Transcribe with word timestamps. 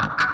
you 0.00 0.31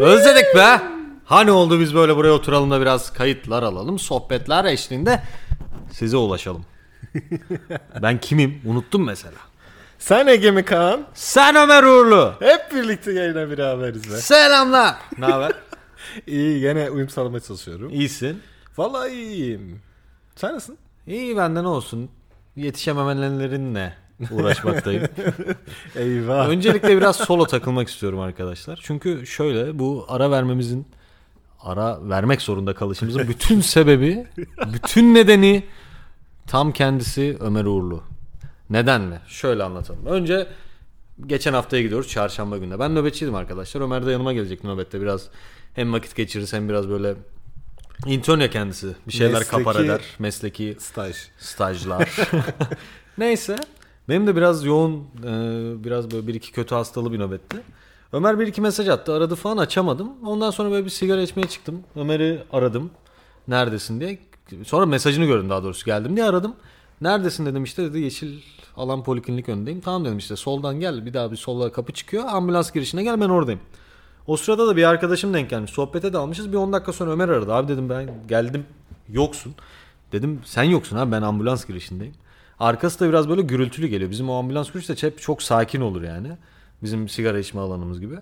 Özledik 0.00 0.54
be. 0.56 0.80
Hani 1.24 1.50
oldu 1.50 1.80
biz 1.80 1.94
böyle 1.94 2.16
buraya 2.16 2.30
oturalım 2.32 2.70
da 2.70 2.80
biraz 2.80 3.12
kayıtlar 3.12 3.62
alalım. 3.62 3.98
Sohbetler 3.98 4.64
eşliğinde 4.64 5.22
size 5.92 6.16
ulaşalım. 6.16 6.64
ben 8.02 8.20
kimim? 8.20 8.60
Unuttum 8.66 9.04
mesela. 9.04 9.38
Sen 9.98 10.26
Ege 10.26 10.50
mi 10.50 10.64
Kaan? 10.64 11.06
Sen 11.14 11.56
Ömer 11.56 11.82
Uğurlu. 11.82 12.34
Hep 12.40 12.74
birlikte 12.74 13.12
yayına 13.12 13.50
beraberiz 13.50 14.12
be. 14.12 14.16
Selamlar. 14.16 14.94
Ne 15.18 15.26
haber? 15.26 15.52
İyi 16.26 16.60
gene 16.60 16.90
uyum 16.90 17.08
sağlamaya 17.08 17.40
çalışıyorum. 17.40 17.90
İyisin. 17.90 18.42
Vallahi 18.76 19.10
iyiyim. 19.10 19.82
Sen 20.36 20.54
nasılsın? 20.54 20.78
İyi 21.06 21.36
benden 21.36 21.64
olsun. 21.64 22.10
Yetişememelerinle 22.56 23.94
uğraşmaktayım. 24.30 25.02
Eyvah. 25.96 26.48
Öncelikle 26.48 26.96
biraz 26.96 27.16
solo 27.16 27.46
takılmak 27.46 27.88
istiyorum 27.88 28.20
arkadaşlar. 28.20 28.80
Çünkü 28.82 29.26
şöyle 29.26 29.78
bu 29.78 30.04
ara 30.08 30.30
vermemizin 30.30 30.86
ara 31.60 32.08
vermek 32.08 32.42
zorunda 32.42 32.74
kalışımızın 32.74 33.28
bütün 33.28 33.60
sebebi, 33.74 34.26
bütün 34.72 35.14
nedeni 35.14 35.64
tam 36.46 36.72
kendisi 36.72 37.36
Ömer 37.40 37.64
Uğurlu. 37.64 38.02
Neden 38.70 39.00
mi? 39.00 39.20
Şöyle 39.28 39.62
anlatalım. 39.62 40.06
Önce 40.06 40.46
geçen 41.26 41.52
haftaya 41.52 41.82
gidiyoruz 41.82 42.08
çarşamba 42.08 42.58
gününe. 42.58 42.78
Ben 42.78 42.94
nöbetçiydim 42.94 43.34
arkadaşlar. 43.34 43.80
Ömer 43.80 44.06
de 44.06 44.10
yanıma 44.12 44.32
gelecek 44.32 44.64
nöbette. 44.64 45.00
Biraz 45.00 45.28
hem 45.74 45.92
vakit 45.92 46.16
geçiririz 46.16 46.52
hem 46.52 46.68
biraz 46.68 46.88
böyle 46.88 47.14
intern 48.06 48.40
ya 48.40 48.50
kendisi. 48.50 48.86
Bir 49.06 49.12
şeyler 49.12 49.40
Mesleki- 49.40 49.50
kapar 49.50 49.76
eder. 49.84 50.00
Mesleki 50.18 50.76
Staj. 50.80 51.16
stajlar. 51.38 52.10
Neyse. 53.18 53.56
Benim 54.08 54.26
de 54.26 54.36
biraz 54.36 54.64
yoğun, 54.64 55.04
e, 55.24 55.84
biraz 55.84 56.10
böyle 56.10 56.26
bir 56.26 56.34
iki 56.34 56.52
kötü 56.52 56.74
hastalı 56.74 57.12
bir 57.12 57.18
nöbetti. 57.18 57.56
Ömer 58.12 58.40
bir 58.40 58.46
iki 58.46 58.60
mesaj 58.60 58.88
attı. 58.88 59.12
Aradı 59.12 59.34
falan 59.34 59.56
açamadım. 59.56 60.08
Ondan 60.26 60.50
sonra 60.50 60.70
böyle 60.70 60.84
bir 60.84 60.90
sigara 60.90 61.22
içmeye 61.22 61.48
çıktım. 61.48 61.82
Ömer'i 61.96 62.42
aradım. 62.52 62.90
Neredesin 63.48 64.00
diye. 64.00 64.18
Sonra 64.64 64.86
mesajını 64.86 65.24
gördüm 65.24 65.50
daha 65.50 65.62
doğrusu. 65.62 65.84
Geldim 65.84 66.16
diye 66.16 66.26
aradım. 66.26 66.54
Neredesin 67.00 67.46
dedim 67.46 67.64
işte 67.64 67.82
dedi 67.84 68.00
yeşil 68.00 68.40
alan 68.76 69.04
poliklinik 69.04 69.48
önündeyim. 69.48 69.80
Tamam 69.80 70.04
dedim 70.04 70.18
işte 70.18 70.36
soldan 70.36 70.80
gel 70.80 71.06
bir 71.06 71.14
daha 71.14 71.30
bir 71.32 71.36
sola 71.36 71.72
kapı 71.72 71.92
çıkıyor. 71.92 72.24
Ambulans 72.28 72.72
girişine 72.72 73.02
gel 73.02 73.20
ben 73.20 73.28
oradayım. 73.28 73.60
O 74.26 74.36
sırada 74.36 74.66
da 74.66 74.76
bir 74.76 74.84
arkadaşım 74.84 75.34
denk 75.34 75.50
gelmiş. 75.50 75.70
Sohbete 75.70 76.12
dalmışız. 76.12 76.52
Bir 76.52 76.56
10 76.56 76.72
dakika 76.72 76.92
sonra 76.92 77.10
Ömer 77.10 77.28
aradı. 77.28 77.54
Abi 77.54 77.68
dedim 77.68 77.88
ben 77.88 78.10
geldim 78.28 78.64
yoksun. 79.08 79.54
Dedim 80.12 80.40
sen 80.44 80.62
yoksun 80.62 80.96
abi 80.96 81.12
ben 81.12 81.22
ambulans 81.22 81.66
girişindeyim. 81.66 82.14
Arkası 82.60 83.00
da 83.00 83.08
biraz 83.08 83.28
böyle 83.28 83.42
gürültülü 83.42 83.86
geliyor. 83.86 84.10
Bizim 84.10 84.30
o 84.30 84.34
ambulans 84.38 84.72
girişi 84.72 85.02
de 85.02 85.06
hep 85.06 85.20
çok 85.20 85.42
sakin 85.42 85.80
olur 85.80 86.02
yani. 86.02 86.28
Bizim 86.82 87.08
sigara 87.08 87.38
içme 87.38 87.60
alanımız 87.60 88.00
gibi. 88.00 88.16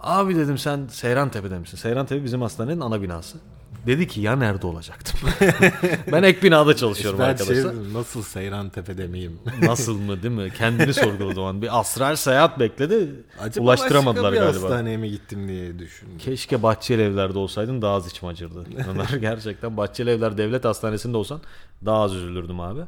Abi 0.00 0.36
dedim 0.36 0.58
sen 0.58 0.86
Seyran 0.86 1.30
Tepe'de 1.30 1.58
misin? 1.58 1.76
Seyran 1.76 2.06
Tepe 2.06 2.24
bizim 2.24 2.42
hastanenin 2.42 2.80
ana 2.80 3.02
binası. 3.02 3.38
Dedi 3.86 4.08
ki 4.08 4.20
ya 4.20 4.36
nerede 4.36 4.66
olacaktım? 4.66 5.20
ben 6.12 6.22
ek 6.22 6.42
binada 6.42 6.76
çalışıyorum 6.76 7.18
ben 7.18 7.24
arkadaşlar. 7.24 7.54
şey 7.72 7.92
nasıl 7.92 8.22
Seyran 8.22 8.68
Tepe'de 8.70 9.06
miyim? 9.06 9.38
Nasıl 9.62 9.98
mı 10.00 10.22
değil 10.22 10.34
mi? 10.34 10.52
Kendini 10.58 10.94
sorguladı 10.94 11.40
o 11.40 11.44
an. 11.44 11.62
Bir 11.62 11.78
astral 11.80 12.16
seyahat 12.16 12.58
bekledi. 12.60 13.10
Acaba 13.40 13.64
Ulaştıramadılar 13.64 14.32
başka 14.32 14.46
bir 14.46 14.50
galiba. 14.52 14.62
hastaneye 14.68 14.96
mi 14.96 15.10
gittim 15.10 15.48
diye 15.48 15.78
düşündüm. 15.78 16.18
Keşke 16.18 16.62
Bahçeli 16.62 17.02
Evler'de 17.02 17.38
olsaydın 17.38 17.82
daha 17.82 17.94
az 17.94 18.06
içim 18.10 18.28
acırdı. 18.28 18.64
Ömer 18.90 19.08
gerçekten 19.20 19.76
Bahçeli 19.76 20.10
Evler 20.10 20.38
Devlet 20.38 20.64
Hastanesi'nde 20.64 21.16
olsan 21.16 21.40
daha 21.84 22.02
az 22.02 22.14
üzülürdüm 22.14 22.60
abi. 22.60 22.80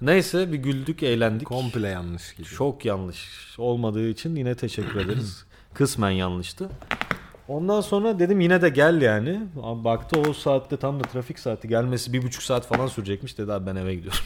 Neyse 0.00 0.52
bir 0.52 0.58
güldük 0.58 1.02
eğlendik. 1.02 1.48
Komple 1.48 1.88
yanlış 1.88 2.34
gibi. 2.34 2.46
Çok 2.46 2.84
yanlış 2.84 3.28
olmadığı 3.58 4.08
için 4.08 4.36
yine 4.36 4.54
teşekkür 4.54 5.00
ederiz. 5.00 5.44
Kısmen 5.74 6.10
yanlıştı. 6.10 6.68
Ondan 7.50 7.80
sonra 7.80 8.18
dedim 8.18 8.40
yine 8.40 8.62
de 8.62 8.68
gel 8.68 9.02
yani. 9.02 9.40
Abi 9.62 9.84
Baktı 9.84 10.20
o 10.20 10.32
saatte 10.32 10.76
tam 10.76 11.00
da 11.00 11.02
trafik 11.02 11.38
saati 11.38 11.68
gelmesi 11.68 12.12
bir 12.12 12.22
buçuk 12.22 12.42
saat 12.42 12.66
falan 12.66 12.86
sürecekmiş 12.86 13.38
dedi 13.38 13.52
abi 13.52 13.66
ben 13.66 13.76
eve 13.76 13.94
gidiyorum. 13.94 14.20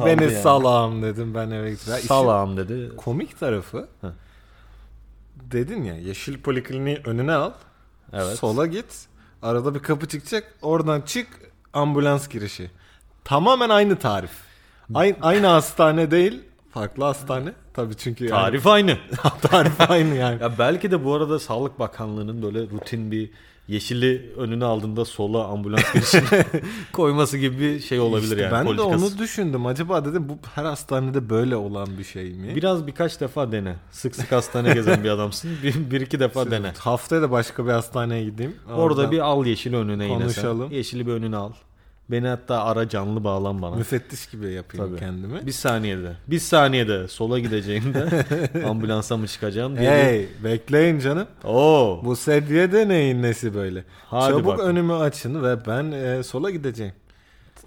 Beni 0.06 0.22
yani. 0.22 0.42
salağım 0.42 1.02
dedim 1.02 1.34
ben 1.34 1.50
eve 1.50 1.72
işin 1.72 1.92
Salağım 1.92 2.56
dedi. 2.56 2.96
Komik 2.96 3.40
tarafı 3.40 3.88
Heh. 4.00 4.08
dedin 5.36 5.84
ya 5.84 5.98
yeşil 5.98 6.40
polikliniği 6.42 7.00
önüne 7.04 7.32
al. 7.32 7.52
Evet. 8.12 8.38
Sola 8.38 8.66
git. 8.66 9.06
Arada 9.42 9.74
bir 9.74 9.80
kapı 9.80 10.08
çıkacak. 10.08 10.54
Oradan 10.62 11.00
çık 11.00 11.28
ambulans 11.72 12.28
girişi. 12.28 12.70
Tamamen 13.24 13.68
aynı 13.68 13.96
tarif. 13.96 14.32
Aynı, 14.94 15.16
aynı 15.22 15.46
hastane 15.46 16.10
değil. 16.10 16.42
Farklı 16.76 17.04
hastane. 17.04 17.52
Tabii 17.74 17.94
çünkü 17.96 18.24
yani- 18.24 18.30
Tarif 18.30 18.66
aynı. 18.76 18.96
tarif 19.42 19.90
aynı 19.90 20.14
yani. 20.14 20.42
Ya 20.42 20.52
belki 20.58 20.90
de 20.90 21.04
bu 21.04 21.14
arada 21.14 21.38
Sağlık 21.38 21.78
Bakanlığı'nın 21.78 22.42
böyle 22.42 22.60
rutin 22.62 23.10
bir 23.10 23.30
yeşili 23.68 24.32
önüne 24.36 24.64
aldığında 24.64 25.04
sola 25.04 25.44
ambulans 25.46 25.92
girişini 25.92 26.44
koyması 26.92 27.38
gibi 27.38 27.58
bir 27.60 27.80
şey 27.80 28.00
olabilir 28.00 28.30
İşte 28.30 28.42
yani 28.42 28.52
ben 28.52 28.64
politikası. 28.64 28.90
de 28.90 29.14
onu 29.14 29.18
düşündüm. 29.18 29.66
Acaba 29.66 30.04
dedim 30.04 30.28
bu 30.28 30.38
her 30.54 30.64
hastanede 30.64 31.30
böyle 31.30 31.56
olan 31.56 31.88
bir 31.98 32.04
şey 32.04 32.30
mi? 32.30 32.56
Biraz 32.56 32.86
birkaç 32.86 33.20
defa 33.20 33.52
dene. 33.52 33.74
Sık 33.90 34.14
sık 34.16 34.32
hastane 34.32 34.74
gezen 34.74 35.04
bir 35.04 35.10
adamsın. 35.10 35.50
Bir, 35.62 35.90
bir 35.90 36.00
iki 36.00 36.20
defa 36.20 36.50
dene. 36.50 36.72
Haftaya 36.78 37.22
da 37.22 37.30
başka 37.30 37.66
bir 37.66 37.70
hastaneye 37.72 38.24
gideyim. 38.24 38.56
Orada 38.76 39.10
bir 39.10 39.18
al 39.18 39.46
yeşili 39.46 39.76
önüne 39.76 40.04
yine 40.04 40.14
sen. 40.14 40.22
konuşalım. 40.22 40.72
Yeşili 40.72 41.06
bir 41.06 41.12
önüne 41.12 41.36
al. 41.36 41.52
Beni 42.10 42.28
hatta 42.28 42.64
ara 42.64 42.88
canlı 42.88 43.24
bağlan 43.24 43.62
bana. 43.62 43.76
müfettiş 43.76 44.26
gibi 44.26 44.52
yapayım 44.52 44.86
Tabii. 44.88 44.98
kendimi. 45.00 45.46
Bir 45.46 45.52
saniyede. 45.52 46.16
Bir 46.26 46.38
saniyede 46.38 47.08
sola 47.08 47.38
gideceğimde 47.38 48.24
ambulansa 48.68 49.16
mı 49.16 49.26
çıkacağım 49.28 49.76
diye. 49.78 49.90
Hey 49.90 50.28
bekleyin 50.44 50.98
canım. 50.98 51.26
Oo. 51.44 52.00
Bu 52.04 52.16
sedye 52.16 52.72
de 52.72 52.88
neyin 52.88 53.22
nesi 53.22 53.54
böyle? 53.54 53.84
Hadi 54.10 54.30
Çabuk 54.32 54.46
bakalım. 54.46 54.70
önümü 54.70 54.92
açın 54.94 55.42
ve 55.42 55.66
ben 55.66 55.92
e, 55.92 56.22
sola 56.22 56.50
gideceğim. 56.50 56.92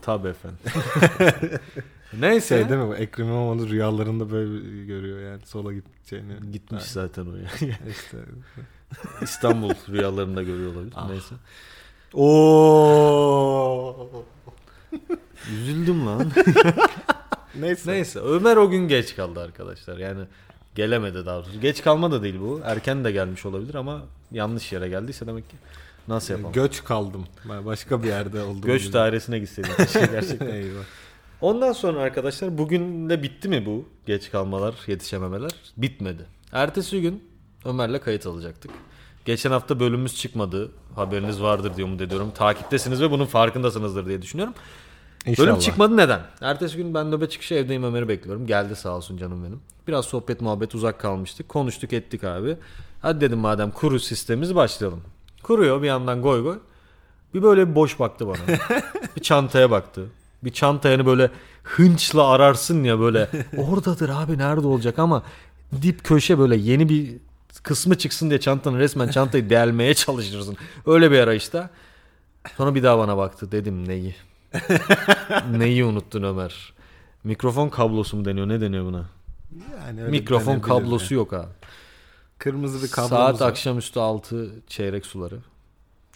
Tabii 0.02 0.28
efendim. 0.28 0.58
Neyse. 2.20 2.48
Şey 2.60 2.70
değil 2.70 2.82
mi? 2.82 2.88
bu 2.88 2.96
Ekrem 2.96 3.28
İmamoğlu 3.28 3.70
rüyalarında 3.70 4.32
böyle 4.32 4.86
görüyor 4.86 5.20
yani 5.32 5.42
sola 5.46 5.74
gideceğini. 5.74 6.52
Gitmiş 6.52 6.84
zaten 6.84 7.26
o 7.26 7.36
ya. 7.36 7.70
İşte. 7.90 8.18
İstanbul 9.22 9.70
rüyalarında 9.90 10.44
görüyor 10.44 10.76
olabilir. 10.76 10.94
Ah. 10.96 11.10
Neyse. 11.10 11.36
Oo. 12.14 14.08
Üzüldüm 15.54 16.06
lan. 16.08 16.32
Neyse. 17.60 17.92
Neyse 17.92 18.20
Ömer 18.20 18.58
o 18.58 18.70
gün 18.70 18.88
geç 18.88 19.16
kaldı 19.16 19.40
arkadaşlar. 19.40 19.98
Yani 19.98 20.24
gelemedi 20.76 21.26
daha 21.26 21.38
doğrusu. 21.44 21.62
Geç 21.62 21.82
kalma 21.84 22.12
da 22.12 22.24
değil 22.24 22.40
bu. 22.42 22.62
Erken 22.66 23.04
de 23.04 23.12
gelmiş 23.12 23.46
olabilir 23.46 23.76
ama 23.76 24.02
yanlış 24.32 24.72
yere 24.72 24.90
geldiyse 24.90 25.28
demek 25.28 25.50
ki 25.50 25.56
nasıl 26.08 26.34
yapalım? 26.34 26.54
Göç 26.54 26.84
kaldım. 26.84 27.26
Ben 27.50 27.66
başka 27.66 28.04
bir 28.04 28.08
yerde 28.08 28.44
oldum. 28.44 28.62
Göç 28.62 28.94
dairesine 28.94 29.40
gitseydim 29.40 29.72
keşke 29.78 30.00
gerçekten. 30.12 30.48
Eyvah. 30.48 30.84
Ondan 31.42 31.72
sonra 31.72 32.00
arkadaşlar 32.00 32.58
bugün 32.58 33.10
de 33.10 33.24
bitti 33.24 33.50
mi 33.50 33.66
bu 33.66 33.86
geç 34.06 34.32
kalmalar, 34.32 34.76
yetişememeler? 34.88 35.52
Bitmedi. 35.78 36.26
Ertesi 36.52 37.02
gün 37.02 37.24
Ömer'le 37.66 38.00
kayıt 38.00 38.26
alacaktık. 38.26 38.72
Geçen 39.30 39.52
hafta 39.52 39.80
bölümümüz 39.80 40.16
çıkmadı. 40.16 40.72
Haberiniz 40.96 41.42
vardır 41.42 41.76
diye 41.76 41.88
umut 41.88 42.02
ediyorum. 42.02 42.32
Takiptesiniz 42.36 43.02
ve 43.02 43.12
bunun 43.12 43.26
farkındasınızdır 43.26 44.06
diye 44.06 44.22
düşünüyorum. 44.22 44.54
Bölüm 45.38 45.60
çıkmadı 45.60 45.98
neden? 45.98 46.22
Ertesi 46.42 46.78
gün 46.78 46.94
ben 46.94 47.12
nöbet 47.12 47.32
çıkışı 47.32 47.54
evdeyim 47.54 47.84
Ömer'i 47.84 48.08
bekliyorum. 48.08 48.48
Geldi 48.48 48.76
sağ 48.76 48.90
olsun 48.90 49.18
canım 49.18 49.44
benim. 49.44 49.60
Biraz 49.88 50.06
sohbet 50.06 50.42
muhabbet 50.42 50.76
uzak 50.76 51.00
kalmıştık. 51.00 51.50
Konuştuk 51.50 51.94
ettik 51.94 52.24
abi. 52.24 52.58
Hadi 53.02 53.22
dedim 53.22 53.40
madem 53.40 53.72
kuru 53.72 54.00
sistemimiz 54.00 54.56
başlayalım. 54.56 55.02
Kuruyor 55.44 55.82
bir 55.82 55.88
yandan 55.88 56.22
goy 56.22 56.44
goy. 56.44 56.60
Bir 57.34 57.44
böyle 57.44 57.70
bir 57.70 57.76
boş 57.76 58.00
baktı 58.00 58.28
bana. 58.28 58.38
bir 59.16 59.22
çantaya 59.22 59.72
baktı. 59.72 60.06
Bir 60.44 60.54
çantayını 60.54 61.06
böyle 61.06 61.32
hınçla 61.64 62.28
ararsın 62.28 62.84
ya 62.84 63.00
böyle. 63.00 63.30
Oradadır 63.58 64.10
abi 64.10 64.38
nerede 64.38 64.68
olacak 64.68 65.00
ama 65.00 65.24
dip 65.82 66.04
köşe 66.04 66.40
böyle 66.40 66.56
yeni 66.56 66.90
bir 66.90 67.29
kısmı 67.64 67.98
çıksın 67.98 68.30
diye 68.30 68.40
çantanın 68.40 68.80
resmen 68.80 69.08
çantayı 69.08 69.50
delmeye 69.50 69.94
çalışırsın. 69.94 70.58
Öyle 70.86 71.12
bir 71.12 71.20
arayışta. 71.20 71.70
Sonra 72.58 72.76
bir 72.76 72.84
daha 72.84 72.98
bana 72.98 73.18
baktı. 73.18 73.52
Dedim 73.52 73.88
neyi? 73.88 74.16
neyi 75.52 75.86
unuttun 75.86 76.24
Ömer? 76.24 76.74
Mikrofon 77.24 77.70
kablosu 77.70 78.18
mu 78.18 78.26
deniyor? 78.26 78.48
Ne 78.50 78.62
deniyor 78.62 78.86
buna? 78.86 79.06
Yani 79.86 80.02
öyle 80.02 80.12
Mikrofon 80.12 80.60
kablosu 80.60 81.14
mi? 81.14 81.18
yok 81.18 81.34
abi. 81.34 81.48
Kırmızı 82.38 82.84
bir 82.84 82.92
kablomuz 82.92 83.10
Saat 83.10 83.42
var. 83.42 83.50
akşamüstü 83.50 84.00
6 84.00 84.50
çeyrek 84.68 85.06
suları. 85.06 85.40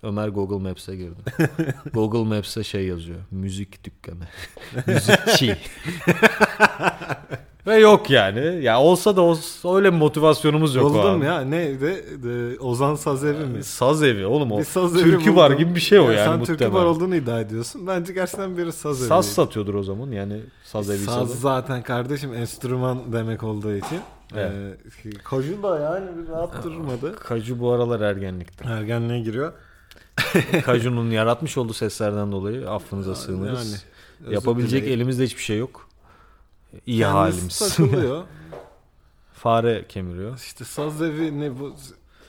Ömer 0.03 0.27
Google 0.27 0.69
Maps'e 0.69 0.95
girdi. 0.95 1.15
Google 1.93 2.35
Maps'e 2.35 2.63
şey 2.63 2.85
yazıyor. 2.87 3.19
Müzik 3.31 3.83
dükkanı. 3.83 4.27
Müzikçi. 4.87 5.57
Ve 7.67 7.75
yok 7.75 8.09
yani. 8.09 8.63
Ya 8.63 8.79
olsa 8.81 9.15
da 9.15 9.21
olsa 9.21 9.75
öyle 9.75 9.93
bir 9.93 9.97
motivasyonumuz 9.97 10.75
yok 10.75 10.85
Buldum 10.93 11.21
an. 11.21 11.25
ya. 11.25 11.41
Neydi? 11.41 12.05
De, 12.23 12.59
Ozan 12.59 12.95
Sazevi 12.95 13.45
mi? 13.45 13.63
Saz 13.63 14.03
evi 14.03 14.25
oğlum 14.25 14.51
o. 14.51 14.59
Bir 14.59 14.63
saz 14.63 14.95
evi 14.95 15.03
Türkü 15.03 15.35
var 15.35 15.51
buldum. 15.51 15.63
gibi 15.65 15.75
bir 15.75 15.79
şey 15.79 15.99
o 15.99 16.03
Ya 16.03 16.11
yani 16.11 16.17
Sen 16.29 16.39
muhtemelen. 16.39 16.57
türkü 16.59 16.73
var 16.73 16.85
olduğunu 16.85 17.15
iddia 17.15 17.39
ediyorsun. 17.41 17.87
Bence 17.87 18.13
gerçekten 18.13 18.57
biri 18.57 18.71
saz 18.71 18.99
evi. 19.01 19.07
Saz 19.07 19.25
satıyordur 19.25 19.73
o 19.73 19.83
zaman 19.83 20.11
yani 20.11 20.39
saz 20.63 20.89
evi 20.89 20.97
Saz 20.97 21.29
saz. 21.29 21.39
zaten 21.39 21.81
kardeşim 21.83 22.33
enstrüman 22.33 22.99
demek 23.13 23.43
olduğu 23.43 23.73
için. 23.75 23.99
Evet. 24.35 24.51
Ee, 25.05 25.09
Kaju 25.23 25.63
da 25.63 25.79
yani 25.79 26.05
bir 26.17 26.31
rahat 26.31 26.63
durmadı. 26.63 27.15
Kaju 27.15 27.59
bu 27.59 27.71
aralar 27.71 28.01
ergenlikte. 28.01 28.65
Ergenliğe 28.69 29.19
giriyor. 29.19 29.53
Kaju'nun 30.65 31.11
yaratmış 31.11 31.57
olduğu 31.57 31.73
seslerden 31.73 32.31
dolayı 32.31 32.69
affınıza 32.69 33.15
sığınırız. 33.15 33.67
Yani, 33.71 33.79
özür 34.23 34.33
Yapabilecek 34.33 34.81
dileyip 34.81 34.97
elimizde 34.97 35.23
hiçbir 35.23 35.41
şey 35.41 35.57
yok. 35.57 35.82
İyi 36.85 36.99
kendisi 36.99 37.17
halimiz. 37.17 37.59
takılıyor. 37.59 38.23
Fare 39.33 39.85
kemiriyor. 39.89 40.37
işte 40.37 40.65
saz 40.65 41.01
evi 41.01 41.39
ne 41.39 41.59
bu? 41.59 41.75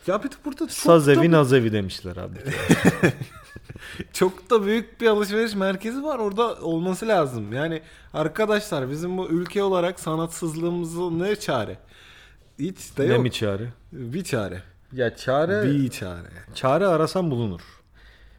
Ya 0.06 0.22
bir 0.24 0.30
de 0.30 0.34
burada 0.44 0.58
çok 0.58 0.70
Saz 0.70 1.06
da, 1.06 1.12
evi 1.12 1.30
naz 1.30 1.52
evi 1.52 1.72
demişler 1.72 2.16
abi. 2.16 2.36
çok 4.12 4.50
da 4.50 4.66
büyük 4.66 5.00
bir 5.00 5.06
alışveriş 5.06 5.54
merkezi 5.54 6.02
var. 6.02 6.18
Orada 6.18 6.54
olması 6.54 7.08
lazım. 7.08 7.52
Yani 7.52 7.82
arkadaşlar 8.14 8.90
bizim 8.90 9.18
bu 9.18 9.28
ülke 9.28 9.62
olarak 9.62 10.00
sanatsızlığımızı 10.00 11.18
ne 11.18 11.36
çare? 11.36 11.78
Hiç 12.58 12.98
de 12.98 13.08
ne 13.08 13.12
yok. 13.12 13.22
mi 13.22 13.32
çare? 13.32 13.68
Bir 13.92 14.24
çare. 14.24 14.62
Ya 14.92 15.16
çare 15.16 15.62
Bir 15.64 15.88
çare. 15.88 16.28
çare 16.54 16.86
arasan 16.86 17.30
bulunur. 17.30 17.60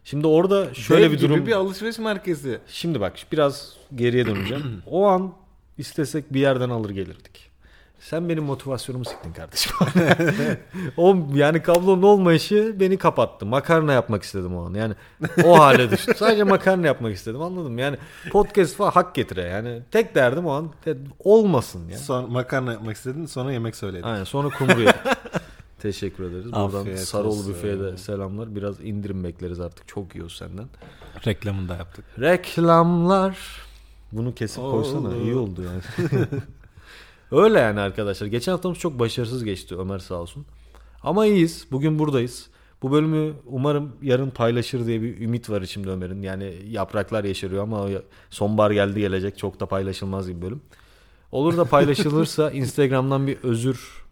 Şimdi 0.03 0.27
orada 0.27 0.73
şöyle 0.73 1.03
Dev 1.09 1.11
bir 1.11 1.21
durum. 1.21 1.35
gibi 1.35 1.45
bir 1.47 1.51
alışveriş 1.51 1.97
merkezi. 1.99 2.59
Şimdi 2.67 2.99
bak 3.01 3.13
biraz 3.31 3.73
geriye 3.95 4.25
döneceğim. 4.25 4.81
o 4.87 5.05
an 5.07 5.33
istesek 5.77 6.33
bir 6.33 6.39
yerden 6.39 6.69
alır 6.69 6.89
gelirdik. 6.89 7.55
Sen 7.99 8.29
benim 8.29 8.43
motivasyonumu 8.43 9.05
siktin 9.05 9.33
kardeşim. 9.33 9.71
o 10.97 11.17
yani 11.33 11.61
kablonun 11.61 12.01
olmayışı 12.01 12.75
beni 12.79 12.97
kapattı. 12.97 13.45
Makarna 13.45 13.93
yapmak 13.93 14.23
istedim 14.23 14.57
o 14.57 14.65
an. 14.65 14.73
Yani 14.73 14.93
o 15.43 15.59
hale 15.59 15.91
düştüm. 15.91 16.15
Sadece 16.17 16.43
makarna 16.43 16.87
yapmak 16.87 17.15
istedim. 17.15 17.41
Anladım. 17.41 17.77
Yani 17.77 17.97
podcast 18.31 18.75
falan 18.75 18.91
hak 18.91 19.15
getire. 19.15 19.41
Yani 19.41 19.81
tek 19.91 20.15
derdim 20.15 20.45
o 20.45 20.51
an 20.51 20.71
olmasın 21.19 21.89
ya. 21.89 21.97
Sonra 21.97 22.27
makarna 22.27 22.71
yapmak 22.73 22.95
istedin 22.95 23.25
sonra 23.25 23.51
yemek 23.51 23.75
söyledin. 23.75 24.03
Aynen 24.03 24.23
sonra 24.23 24.49
kumru 24.49 24.79
yedik. 24.79 24.95
Teşekkür 25.79 26.23
ederiz. 26.23 26.45
Buradan 26.45 26.79
Afiyet 26.79 26.99
Sarıoğlu 26.99 27.29
olsun. 27.29 27.53
Büfe'ye 27.53 27.79
de 27.79 27.97
selamlar. 27.97 28.55
Biraz 28.55 28.79
indirim 28.79 29.23
bekleriz 29.23 29.59
artık. 29.59 29.87
Çok 29.87 30.15
yiyoruz 30.15 30.37
senden. 30.37 30.65
Reklamını 31.25 31.69
da 31.69 31.75
yaptık. 31.75 32.05
Reklamlar. 32.19 33.64
Bunu 34.17 34.35
kesip 34.35 34.63
koysana. 34.63 35.07
Oldu. 35.07 35.23
İyi 35.23 35.35
oldu 35.35 35.61
yani. 35.63 35.81
Öyle 37.43 37.59
yani 37.59 37.79
arkadaşlar. 37.79 38.27
Geçen 38.27 38.51
haftamız 38.51 38.77
çok 38.77 38.99
başarısız 38.99 39.43
geçti 39.43 39.75
Ömer 39.77 39.99
sağ 39.99 40.15
olsun. 40.15 40.45
Ama 41.03 41.25
iyiyiz. 41.25 41.67
Bugün 41.71 41.99
buradayız. 41.99 42.47
Bu 42.81 42.91
bölümü 42.91 43.33
umarım 43.45 43.95
yarın 44.01 44.29
paylaşır 44.29 44.85
diye 44.85 45.01
bir 45.01 45.21
ümit 45.21 45.49
var 45.49 45.61
içimde 45.61 45.89
Ömer'in. 45.89 46.21
Yani 46.21 46.55
yapraklar 46.69 47.23
yeşeriyor 47.23 47.63
ama 47.63 47.87
sonbahar 48.29 48.71
geldi 48.71 48.99
gelecek 48.99 49.37
çok 49.37 49.59
da 49.59 49.65
paylaşılmaz 49.65 50.27
gibi 50.27 50.41
bölüm. 50.41 50.61
Olur 51.31 51.57
da 51.57 51.65
paylaşılırsa 51.65 52.51
Instagram'dan 52.51 53.27
bir 53.27 53.37
özür 53.43 54.05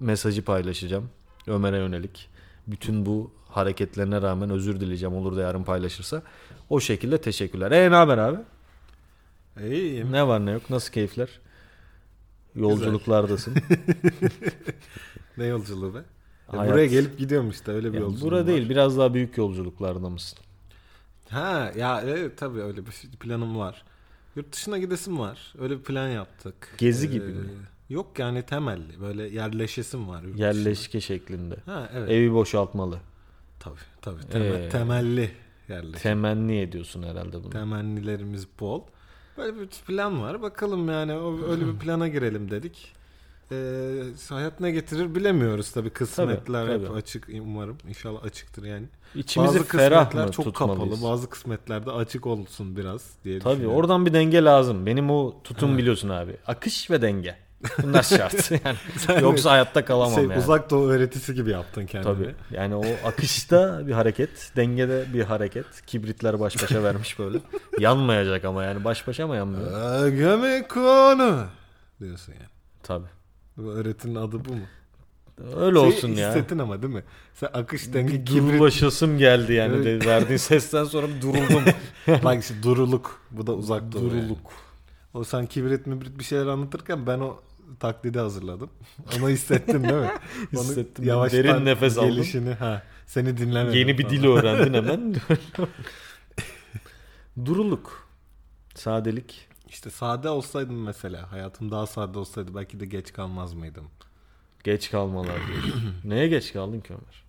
mesajı 0.00 0.44
paylaşacağım. 0.44 1.10
Ömer'e 1.46 1.76
yönelik. 1.76 2.28
Bütün 2.66 3.06
bu 3.06 3.30
hareketlerine 3.48 4.22
rağmen 4.22 4.50
özür 4.50 4.80
dileyeceğim 4.80 5.14
olur 5.14 5.36
da 5.36 5.40
yarın 5.40 5.64
paylaşırsa. 5.64 6.22
O 6.70 6.80
şekilde 6.80 7.20
teşekkürler. 7.20 7.70
E 7.70 7.90
ne 7.90 7.94
haber 7.94 8.18
abi? 8.18 8.38
İyiyim. 9.66 10.12
Ne 10.12 10.26
var 10.26 10.46
ne 10.46 10.50
yok? 10.50 10.70
Nasıl 10.70 10.92
keyifler? 10.92 11.28
Yolculuklardasın. 12.54 13.54
Ne 15.38 15.44
yolculuğu 15.46 15.94
be? 15.94 15.98
Ya 15.98 16.58
Hayat. 16.58 16.72
buraya 16.72 16.86
gelip 16.86 17.18
gidiyorum 17.18 17.50
işte 17.50 17.72
öyle 17.72 17.92
bir 17.92 17.98
yolculuk. 17.98 18.22
bura 18.22 18.46
değil 18.46 18.68
biraz 18.68 18.98
daha 18.98 19.14
büyük 19.14 19.36
yolculuklarda 19.38 20.10
mısın? 20.10 20.38
Ha 21.30 21.72
ya 21.76 22.00
evet 22.06 22.38
tabii 22.38 22.60
öyle 22.62 22.86
bir 22.86 22.92
şey- 22.92 23.10
planım 23.10 23.58
var. 23.58 23.82
Yurt 24.36 24.52
dışına 24.52 24.78
gidesim 24.78 25.18
var. 25.18 25.54
Öyle 25.60 25.78
bir 25.78 25.82
plan 25.84 26.08
yaptık. 26.08 26.54
Ee, 26.72 26.76
Gezi 26.78 27.10
gibi 27.10 27.24
mi? 27.26 27.44
Yok 27.88 28.18
yani 28.18 28.42
temelli. 28.42 29.00
Böyle 29.00 29.22
yerleşesim 29.28 30.08
var. 30.08 30.22
yurt 30.22 30.32
dışına. 30.34 30.46
Yerleşke 30.46 31.00
şeklinde. 31.00 31.56
Ha 31.66 31.90
evet. 31.94 32.10
Evi 32.10 32.32
boşaltmalı. 32.32 32.98
Tabii 33.60 33.74
tabii. 34.02 34.22
Temel, 34.30 34.54
Ee, 34.62 34.68
temelli 34.68 35.30
yerleşim. 35.68 36.00
Temenni 36.02 36.58
ediyorsun 36.60 37.02
herhalde 37.02 37.42
bunu. 37.44 37.50
Temennilerimiz 37.50 38.46
bol. 38.60 38.82
Böyle 39.38 39.60
bir 39.60 39.68
plan 39.68 40.22
var. 40.22 40.42
Bakalım 40.42 40.88
yani 40.88 41.12
o, 41.12 41.50
öyle 41.50 41.66
bir 41.66 41.78
plana 41.78 42.08
girelim 42.08 42.50
dedik. 42.50 42.92
Ee, 43.52 44.02
hayat 44.28 44.60
ne 44.60 44.70
getirir 44.70 45.14
bilemiyoruz 45.14 45.70
tabii. 45.70 45.90
Kısmetler 45.90 46.66
Tabii, 46.66 46.78
hep 46.78 46.86
tabii. 46.86 46.96
açık 46.96 47.28
umarım. 47.42 47.76
İnşallah 47.88 48.24
açıktır 48.24 48.64
yani. 48.64 48.86
İçimizi 49.14 49.58
bazı 49.58 49.64
ferah 49.68 50.14
mı 50.14 50.30
çok 50.32 50.44
tutmalıyız? 50.44 50.90
kapalı. 50.90 51.10
Bazı 51.12 51.30
kısmetlerde 51.30 51.90
açık 51.90 52.26
olsun 52.26 52.76
biraz 52.76 53.10
diye 53.24 53.38
Tabii 53.38 53.66
oradan 53.66 54.06
bir 54.06 54.12
denge 54.12 54.44
lazım. 54.44 54.86
Benim 54.86 55.10
o 55.10 55.42
tutum 55.44 55.78
biliyorsun 55.78 56.08
abi. 56.08 56.36
Akış 56.46 56.90
ve 56.90 57.02
denge. 57.02 57.36
Bunlar 57.82 58.02
şart. 58.02 58.50
Yani 58.64 59.22
yoksa 59.22 59.50
hayatta 59.50 59.84
kalamam 59.84 60.14
şey, 60.14 60.24
yani. 60.24 60.38
Uzak 60.38 60.70
doğu 60.70 60.88
öğretisi 60.88 61.34
gibi 61.34 61.50
yaptın 61.50 61.86
kendini. 61.86 62.14
Tabii. 62.14 62.34
Yani 62.50 62.74
o 62.74 62.84
akışta 63.04 63.86
bir 63.86 63.92
hareket, 63.92 64.52
dengede 64.56 65.06
bir 65.14 65.22
hareket. 65.24 65.66
Kibritler 65.86 66.40
baş 66.40 66.62
başa 66.62 66.82
vermiş 66.82 67.18
böyle. 67.18 67.38
Yanmayacak 67.78 68.44
ama 68.44 68.64
yani 68.64 68.84
baş 68.84 69.06
başa 69.06 69.26
mı 69.26 69.36
yanmıyor? 69.36 70.08
Gömek 70.08 70.68
konu 70.70 71.44
diyorsun 72.00 72.32
yani. 72.32 72.48
Tabii. 72.82 73.06
Bu 73.56 73.72
öğretinin 73.72 74.14
adı 74.14 74.44
bu 74.44 74.52
mu? 74.52 74.60
Öyle 75.56 75.78
Şey 75.78 75.88
olsun 75.88 76.08
ya. 76.08 76.28
Hissettin 76.28 76.58
ama 76.58 76.82
değil 76.82 76.94
mi? 76.94 77.02
Sen 77.34 77.48
akış 77.52 77.92
denge 77.92 78.12
Bir 78.12 78.26
kibrit. 78.26 78.42
durulaşasım 78.42 79.18
geldi 79.18 79.52
yani 79.52 79.76
Evet. 79.76 80.06
verdiğin 80.06 80.36
sesten 80.36 80.84
sonra 80.84 81.06
duruldum. 81.22 81.62
Bak 82.24 82.42
işte 82.42 82.54
duruluk. 82.62 83.20
Bu 83.30 83.46
da 83.46 83.52
uzak 83.52 83.92
doğu. 83.92 84.02
yani. 84.04 84.10
Duruluk. 84.22 84.50
O 85.14 85.24
sen 85.24 85.46
kibrit 85.46 85.86
mibrit 85.86 86.18
bir 86.18 86.24
şeyler 86.24 86.46
anlatırken 86.46 87.06
ben 87.06 87.18
o 87.18 87.40
taklidi 87.80 88.18
hazırladım. 88.18 88.70
Onu 89.18 89.28
hissettin 89.28 89.82
değil 89.84 89.94
mi? 89.94 90.10
Onu 90.56 90.60
Hissettim. 90.62 91.04
yavaştan 91.04 91.44
Derin 91.44 91.64
nefes 91.64 91.98
aldım. 91.98 92.10
gelişini, 92.10 92.54
Ha, 92.54 92.82
seni 93.06 93.36
dinlemedim. 93.36 93.78
Yeni 93.78 93.98
bir 93.98 94.02
falan. 94.02 94.16
dil 94.16 94.26
öğrendin 94.26 94.74
hemen. 94.74 95.14
Duruluk. 97.44 98.08
Sadelik. 98.74 99.48
İşte 99.68 99.90
sade 99.90 100.28
olsaydım 100.28 100.82
mesela. 100.82 101.32
Hayatım 101.32 101.70
daha 101.70 101.86
sade 101.86 102.18
olsaydı 102.18 102.54
belki 102.54 102.80
de 102.80 102.86
geç 102.86 103.12
kalmaz 103.12 103.54
mıydım? 103.54 103.88
Geç 104.64 104.90
kalmalar 104.90 105.46
diyorsun. 105.46 105.94
Neye 106.04 106.28
geç 106.28 106.52
kaldın 106.52 106.80
ki 106.80 106.94
Ömer? 106.94 107.24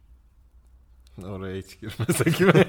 Oraya 1.33 1.57
hiç 1.61 1.79
girmesek 1.81 2.39
mi? 2.41 2.65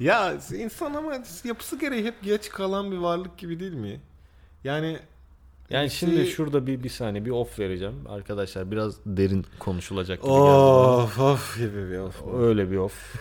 ya 0.00 0.34
insan 0.56 0.94
ama 0.94 1.12
yapısı 1.44 1.78
gereği 1.78 2.04
hep 2.04 2.22
geç 2.22 2.48
kalan 2.48 2.92
bir 2.92 2.96
varlık 2.96 3.38
gibi 3.38 3.60
değil 3.60 3.72
mi? 3.72 4.00
Yani 4.64 4.98
Yani 5.70 5.84
bir 5.84 5.90
şimdi 5.90 6.26
şurada 6.26 6.66
bir 6.66 6.82
bir 6.82 6.88
saniye 6.88 7.24
bir 7.24 7.30
off 7.30 7.58
vereceğim. 7.58 7.94
Arkadaşlar 8.08 8.70
biraz 8.70 8.96
derin 9.06 9.46
konuşulacak 9.58 10.22
gibi 10.22 10.30
geldi. 10.30 10.40
of 10.40 11.18
of 11.20 11.58
gibi 11.58 11.90
bir 11.90 11.98
of. 11.98 12.26
bana. 12.26 12.36
Öyle 12.42 12.70
bir 12.70 12.76
off. 12.76 13.14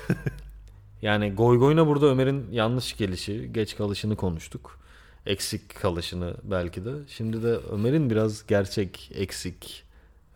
yani 1.01 1.33
goy 1.33 1.57
goyuna 1.57 1.87
burada 1.87 2.05
Ömer'in 2.05 2.51
yanlış 2.51 2.97
gelişi, 2.97 3.49
geç 3.53 3.75
kalışını 3.77 4.15
konuştuk. 4.15 4.79
Eksik 5.25 5.75
kalışını 5.81 6.33
belki 6.43 6.85
de. 6.85 6.91
Şimdi 7.07 7.43
de 7.43 7.57
Ömer'in 7.71 8.09
biraz 8.09 8.47
gerçek 8.47 9.11
eksik 9.15 9.83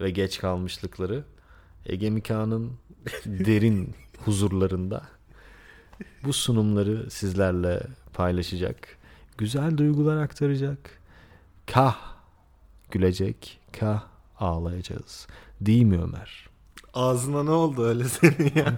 ve 0.01 0.09
geç 0.09 0.39
kalmışlıkları 0.39 1.23
Ege 1.85 2.09
Mika'nın 2.09 2.71
derin 3.25 3.95
huzurlarında 4.17 5.01
bu 6.23 6.33
sunumları 6.33 7.11
sizlerle 7.11 7.83
paylaşacak. 8.13 8.97
Güzel 9.37 9.77
duygular 9.77 10.17
aktaracak. 10.17 10.96
Kah 11.73 11.95
gülecek, 12.91 13.59
kah 13.79 14.01
ağlayacağız. 14.39 15.27
Değil 15.61 15.83
mi 15.83 15.99
Ömer? 16.03 16.47
Ağzına 16.93 17.43
ne 17.43 17.51
oldu 17.51 17.85
öyle 17.85 18.03
senin 18.03 18.51
ya? 18.55 18.73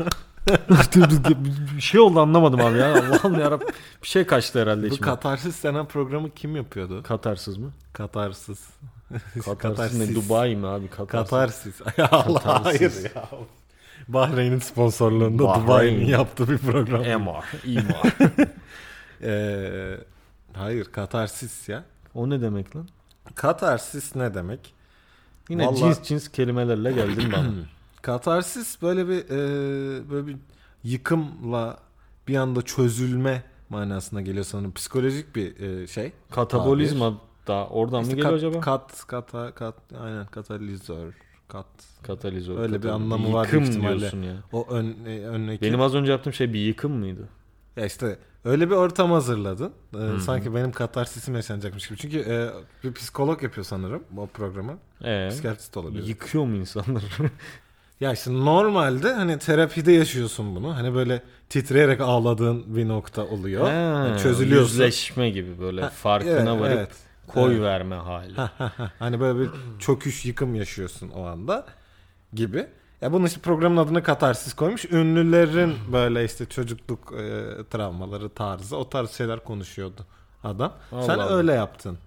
bir 1.75 1.81
şey 1.81 1.99
oldu 1.99 2.19
anlamadım 2.19 2.61
abi 2.61 2.77
ya. 2.77 2.91
Allah'ım 2.93 3.39
yarabbim. 3.39 3.67
Bir 4.03 4.07
şey 4.07 4.25
kaçtı 4.25 4.61
herhalde 4.61 4.83
Bu 4.89 4.93
içime. 4.93 5.05
Katarsis 5.05 5.63
denen 5.63 5.85
programı 5.85 6.29
kim 6.29 6.55
yapıyordu? 6.55 7.03
Katarsız 7.03 7.57
mı? 7.57 7.71
Katarsız. 7.93 8.69
Katarsız 9.45 9.99
ne? 10.09 10.15
Dubai 10.15 10.55
mi 10.55 10.67
abi? 10.67 10.87
Katarsız. 10.87 11.29
Katarsis. 11.29 11.81
Allah 12.11 12.39
Katarsis. 12.39 12.81
hayır 12.81 13.15
ya. 13.15 13.29
Bahreyn'in 14.07 14.59
sponsorluğunda 14.59 15.43
Bahreyn. 15.43 15.63
Dubai'nin 15.67 16.05
yaptığı 16.05 16.49
bir 16.49 16.57
program. 16.57 17.01
MR, 17.01 17.65
İMR. 17.65 18.13
Ee, 19.23 19.97
hayır 20.53 20.85
katarsis 20.85 21.69
ya. 21.69 21.83
O 22.13 22.29
ne 22.29 22.41
demek 22.41 22.75
lan? 22.75 22.87
Katarsis 23.35 24.15
ne 24.15 24.33
demek? 24.33 24.73
Yine 25.49 25.65
Vallahi- 25.65 25.77
cins 25.79 26.03
cins 26.03 26.27
kelimelerle 26.27 26.91
geldin 26.91 27.31
bana. 27.33 27.47
Katarsis 28.01 28.81
böyle 28.81 29.07
bir 29.07 29.25
e, 29.25 30.09
böyle 30.09 30.27
bir 30.27 30.35
yıkımla 30.83 31.77
bir 32.27 32.35
anda 32.35 32.61
çözülme 32.61 33.43
manasına 33.69 34.21
geliyor 34.21 34.45
sanırım. 34.45 34.73
Psikolojik 34.73 35.35
bir 35.35 35.59
e, 35.59 35.87
şey. 35.87 36.11
Katabolizma 36.31 37.13
da 37.47 37.67
oradan 37.67 38.01
İşte 38.01 38.13
mı 38.15 38.21
geliyor 38.21 38.31
kat, 38.31 38.37
acaba? 38.49 38.59
Kat, 38.61 39.07
kata, 39.07 39.51
kat, 39.55 39.75
aynen 40.01 40.25
katalizör, 40.25 41.13
kat. 41.47 41.65
Katalizör. 42.03 42.53
Öyle 42.59 42.67
bir 42.67 42.81
katalizör. 42.81 42.95
anlamı 42.95 43.33
var 43.33 43.45
Yıkım 43.45 43.59
büyük 43.59 43.73
ihtimalle. 43.73 43.99
diyorsun 43.99 44.21
ya. 44.23 44.35
O 44.51 44.67
ön, 44.69 44.95
e, 45.05 45.19
önündeki. 45.19 45.61
Benim 45.61 45.81
az 45.81 45.95
önce 45.95 46.11
yaptığım 46.11 46.33
şey 46.33 46.53
bir 46.53 46.59
yıkım 46.59 46.91
mıydı? 46.91 47.29
Ya 47.77 47.85
işte 47.85 48.17
öyle 48.45 48.69
bir 48.69 48.75
ortam 48.75 49.11
hazırladın. 49.11 49.73
Ee, 49.95 50.19
sanki 50.19 50.55
benim 50.55 50.71
katarsisim 50.71 51.35
yaşanacakmış 51.35 51.87
gibi. 51.87 51.97
Çünkü 51.97 52.19
e, 52.19 52.49
bir 52.83 52.93
psikolog 52.93 53.43
yapıyor 53.43 53.65
sanırım 53.65 54.03
o 54.17 54.27
programı. 54.27 54.77
Ee, 55.03 55.27
Psikiyatrist 55.31 55.77
olabilir. 55.77 56.03
yıkıyor 56.07 56.45
mu 56.45 56.55
insanları? 56.55 57.03
Ya 57.99 58.13
işte 58.13 58.33
normalde 58.33 59.13
hani 59.13 59.39
terapide 59.39 59.91
yaşıyorsun 59.91 60.55
bunu. 60.55 60.75
Hani 60.75 60.93
böyle 60.93 61.23
titreyerek 61.49 62.01
ağladığın 62.01 62.75
bir 62.75 62.87
nokta 62.87 63.25
oluyor. 63.25 63.65
Ha, 63.65 63.71
Yani 63.73 64.19
çözülüyorsun. 64.19 64.69
Yüzleşme 64.71 65.29
gibi 65.29 65.59
böyle 65.59 65.81
Ha, 65.81 65.89
farkına 65.89 66.31
evet, 66.51 66.61
varıp 66.61 66.77
evet. 66.77 66.91
koy 67.27 67.51
Evet. 67.53 67.61
verme 67.63 67.95
hali. 67.95 68.33
hani 68.99 69.19
böyle 69.19 69.39
bir 69.39 69.49
çöküş 69.79 70.25
yıkım 70.25 70.55
yaşıyorsun 70.55 71.09
o 71.09 71.23
anda 71.25 71.65
gibi. 72.33 72.67
Ya 73.01 73.13
bunun 73.13 73.25
işte 73.25 73.39
programın 73.41 73.77
adını 73.77 74.03
katarsis 74.03 74.53
koymuş. 74.53 74.85
Ünlülerin 74.85 75.75
böyle 75.93 76.25
işte 76.25 76.45
çocukluk 76.45 77.13
e, 77.13 77.45
travmaları 77.69 78.29
tarzı 78.29 78.77
o 78.77 78.89
tarz 78.89 79.11
şeyler 79.11 79.43
konuşuyordu 79.43 80.05
adam. 80.43 80.73
Allah 80.91 81.03
Sen 81.05 81.13
Allah. 81.19 81.37
öyle 81.37 81.53
yaptın. 81.53 81.97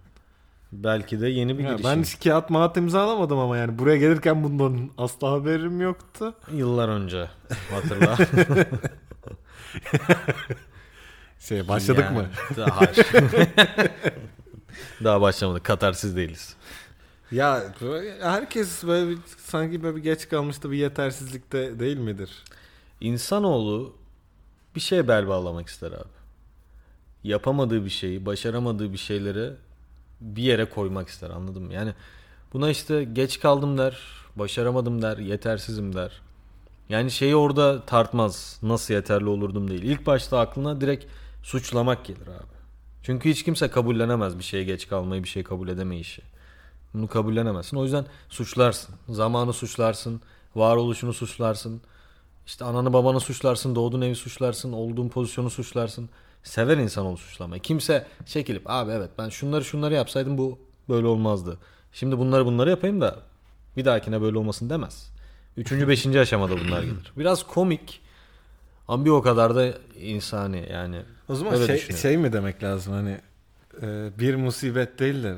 Belki 0.73 1.21
de 1.21 1.29
yeni 1.29 1.59
bir 1.59 1.65
Ya 1.65 1.71
girişim. 1.73 1.91
ben 1.91 2.03
hiç 2.03 2.21
kağıt 2.25 2.51
mağat 2.51 2.77
imzalamadım 2.77 3.39
ama 3.39 3.57
yani 3.57 3.79
buraya 3.79 3.97
gelirken 3.97 4.45
bundan 4.45 4.91
asla 4.99 5.31
haberim 5.33 5.81
yoktu. 5.81 6.35
Yıllar 6.53 6.89
önce 6.89 7.29
hatırla. 7.71 8.17
Şey 11.39 11.69
başladık 11.69 12.05
Yani, 12.05 12.19
mı? 12.19 12.27
Daha. 12.57 12.81
Daha 15.05 15.21
başlamadık. 15.21 15.65
Katarsiz 15.65 16.17
değiliz. 16.17 16.57
Ya 17.33 17.75
herkes 18.21 18.85
böyle 18.85 19.11
bir, 19.11 19.19
sanki 19.37 19.83
böyle 19.83 19.97
bir 19.97 20.03
geç 20.03 20.29
kalmıştı 20.29 20.71
bir 20.71 20.77
yetersizlikte 20.77 21.79
değil 21.81 21.97
midir? 21.97 22.31
İnsanoğlu 23.01 23.97
bir 24.75 24.81
şeye 24.81 25.09
bel 25.09 25.29
bağlamak 25.29 25.69
ister 25.69 25.93
abi. 25.93 26.23
Yapamadığı 27.25 27.85
bir 27.85 27.91
şeyi, 27.91 28.27
başaramadığı 28.27 28.93
bir 28.93 28.99
şeyleri 28.99 29.51
bir 30.21 30.43
yere 30.43 30.65
koymak 30.65 31.09
ister 31.09 31.31
anladın 31.31 31.63
mı? 31.63 31.73
Yani 31.73 31.95
buna 32.53 32.71
işte 32.71 33.05
geç 33.05 33.41
kaldım 33.41 33.79
der, 33.79 33.99
başaramadım 34.37 35.03
der, 35.03 35.19
yetersizim 35.19 35.95
der. 35.95 36.21
Yani 36.89 37.11
şeyi 37.11 37.37
orada 37.37 37.87
tartmaz. 37.87 38.59
Nasıl 38.63 38.95
yeterli 38.95 39.29
olurdum 39.29 39.71
değil. 39.71 39.83
İlk 39.83 40.07
başta 40.07 40.41
aklına 40.41 40.81
direkt 40.81 41.05
suçlamak 41.43 42.05
gelir 42.05 42.27
abi. 42.27 42.53
Çünkü 43.03 43.31
hiç 43.31 43.43
kimse 43.43 43.69
kabullenemez 43.69 44.39
bir 44.39 44.45
şeye 44.45 44.65
geç 44.65 44.89
kalmayı, 44.89 45.23
bir 45.25 45.29
şey 45.29 45.43
kabul 45.43 45.69
edemeyişi. 45.69 46.23
Bunu 46.95 47.09
kabullenemezsin. 47.09 47.77
O 47.77 47.85
yüzden 47.85 48.07
suçlarsın. 48.29 48.95
Zamanı 49.09 49.53
suçlarsın, 49.53 50.21
varoluşunu 50.57 51.13
suçlarsın. 51.13 51.81
İşte 52.47 52.65
ananı 52.65 52.93
babanı 52.93 53.21
suçlarsın, 53.21 53.75
doğduğun 53.75 54.01
evi 54.01 54.15
suçlarsın, 54.15 54.73
olduğun 54.73 55.09
pozisyonu 55.09 55.51
suçlarsın. 55.51 56.11
Sever 56.43 56.77
insan 56.77 57.07
onu 57.07 57.17
suçlamayı. 57.17 57.63
Kimse 57.63 58.07
çekilip 58.27 58.63
abi 58.71 58.93
evet 58.93 59.11
ben 59.19 59.29
şunları 59.29 59.65
şunları 59.65 59.95
yapsaydım 59.95 60.39
bu 60.39 60.59
böyle 60.89 61.07
olmazdı. 61.07 61.59
Şimdi 61.93 62.19
bunları 62.19 62.47
bunları 62.47 62.71
yapayım 62.71 63.01
da 63.01 63.17
bir 63.77 63.85
dahakine 63.85 64.21
böyle 64.23 64.39
olmasın 64.39 64.71
demez. 64.71 65.13
Üçüncü, 65.57 65.89
beşinci 65.89 66.21
aşamada 66.21 66.55
bunlar 66.61 66.83
gelir. 66.83 67.13
Biraz 67.17 67.47
komik 67.47 68.01
ama 68.89 69.05
bir 69.05 69.11
o 69.11 69.23
kadar 69.23 69.55
da 69.55 69.75
insani 70.01 70.69
yani. 70.73 71.03
O 71.29 71.35
zaman 71.35 71.67
şey, 71.67 71.79
şey 71.79 72.17
mi 72.17 72.33
demek 72.33 72.63
lazım 72.63 72.93
hani 72.93 73.21
bir 74.19 74.35
musibet 74.35 74.99
değil 74.99 75.23
de 75.23 75.35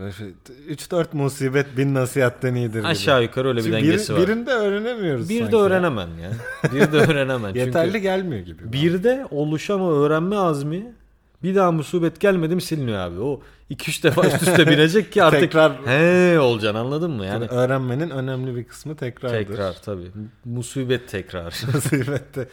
3-4 0.70 1.06
musibet 1.12 1.76
bin 1.76 1.94
nasihatten 1.94 2.54
iyidir 2.54 2.78
gibi. 2.78 2.86
Aşağı 2.86 3.22
yukarı 3.22 3.48
öyle 3.48 3.58
bir 3.58 3.64
Çünkü 3.64 3.76
dengesi 3.76 4.12
biri- 4.12 4.16
var. 4.16 4.28
Birinde 4.28 4.50
öğrenemiyoruz 4.50 5.28
Bir 5.28 5.52
de 5.52 5.56
öğrenemem 5.56 6.08
ya. 6.22 6.30
Bir 6.72 6.92
de 6.92 6.96
öğrenemem. 6.96 7.54
Yeterli 7.56 8.00
gelmiyor 8.00 8.46
gibi. 8.46 8.72
Bir 8.72 9.02
de 9.04 9.26
oluşan 9.30 9.80
o 9.80 9.92
öğrenme 9.92 10.36
azmi 10.36 10.92
bir 11.44 11.54
daha 11.54 11.72
musibet 11.72 12.20
gelmedi 12.20 12.54
mi 12.54 12.62
siliniyor 12.62 12.98
abi. 12.98 13.20
O 13.20 13.40
2-3 13.70 14.02
defa 14.02 14.26
üst 14.26 14.42
üste 14.42 14.66
binecek 14.66 15.12
ki 15.12 15.22
artık 15.24 15.40
Tekrar- 15.40 15.86
he 15.86 16.40
olacaksın 16.40 16.78
anladın 16.80 17.10
mı? 17.10 17.26
Yani 17.26 17.46
öğrenmenin 17.46 18.10
önemli 18.10 18.56
bir 18.56 18.64
kısmı 18.64 18.96
tekrardır. 18.96 19.46
tekrar 19.46 19.74
tabii. 19.82 20.10
Musibet 20.44 21.08
tekrar. 21.08 21.44
Musibette 21.74 22.48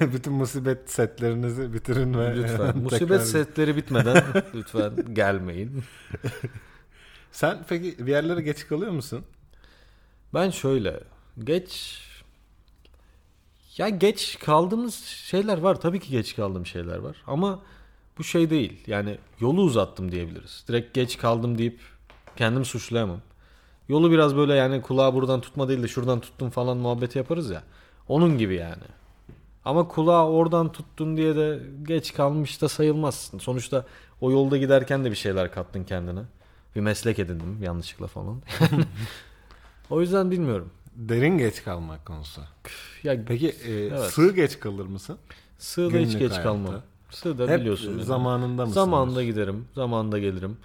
bütün 0.14 0.32
musibet 0.32 0.90
setlerinizi 0.90 1.72
bitirin 1.74 2.14
ve 2.18 2.36
lütfen. 2.36 2.56
tekrar- 2.56 2.74
Musibet 2.74 3.22
setleri 3.26 3.76
bitmeden 3.76 4.22
lütfen 4.54 4.92
gelmeyin. 5.14 5.82
Sen 7.32 7.58
peki 7.68 8.06
bir 8.06 8.10
yerlere 8.12 8.42
geç 8.42 8.66
kalıyor 8.66 8.92
musun? 8.92 9.24
Ben 10.34 10.50
şöyle 10.50 11.00
geç 11.44 12.00
ya 13.76 13.88
geç 13.88 14.38
kaldığımız 14.44 14.94
şeyler 15.04 15.58
var. 15.58 15.80
Tabii 15.80 16.00
ki 16.00 16.10
geç 16.10 16.36
kaldığım 16.36 16.66
şeyler 16.66 16.96
var. 16.98 17.16
Ama 17.26 17.60
bu 18.18 18.24
şey 18.24 18.50
değil. 18.50 18.80
Yani 18.86 19.18
yolu 19.40 19.62
uzattım 19.62 20.12
diyebiliriz. 20.12 20.64
Direkt 20.68 20.94
geç 20.94 21.18
kaldım 21.18 21.58
deyip 21.58 21.80
kendimi 22.36 22.64
suçlayamam. 22.64 23.20
Yolu 23.88 24.10
biraz 24.10 24.36
böyle 24.36 24.54
yani 24.54 24.82
kulağı 24.82 25.14
buradan 25.14 25.40
tutma 25.40 25.68
değil 25.68 25.82
de 25.82 25.88
şuradan 25.88 26.20
tuttum 26.20 26.50
falan 26.50 26.76
muhabbeti 26.76 27.18
yaparız 27.18 27.50
ya. 27.50 27.62
Onun 28.08 28.38
gibi 28.38 28.54
yani. 28.54 28.82
Ama 29.64 29.88
kulağı 29.88 30.26
oradan 30.28 30.72
tuttun 30.72 31.16
diye 31.16 31.36
de 31.36 31.60
geç 31.82 32.14
kalmış 32.14 32.62
da 32.62 32.68
sayılmazsın. 32.68 33.38
Sonuçta 33.38 33.86
o 34.20 34.30
yolda 34.30 34.56
giderken 34.56 35.04
de 35.04 35.10
bir 35.10 35.16
şeyler 35.16 35.52
kattın 35.52 35.84
kendine. 35.84 36.20
Bir 36.76 36.80
meslek 36.80 37.18
edindim 37.18 37.62
yanlışlıkla 37.62 38.06
falan. 38.06 38.42
o 39.90 40.00
yüzden 40.00 40.30
bilmiyorum. 40.30 40.70
Derin 40.96 41.38
geç 41.38 41.64
kalmak 41.64 42.06
konusu. 42.06 42.40
Ya 43.04 43.16
Peki 43.26 43.48
e, 43.48 43.72
Evet. 43.72 44.10
sığ 44.10 44.34
geç 44.34 44.60
kalır 44.60 44.86
mısın? 44.86 45.18
sığda 45.58 45.86
hiç 45.98 46.06
Günlük 46.06 46.18
geç 46.18 46.30
hayatta. 46.30 46.42
kalmam. 46.42 46.82
Hep 47.48 47.60
biliyorsun. 47.60 47.96
beni. 47.96 48.04
zamanında 48.04 48.62
mısın? 48.62 48.74
Zamanında 48.74 49.24
giderim. 49.24 49.64
Zamanında 49.74 50.18
gelirim. 50.18 50.56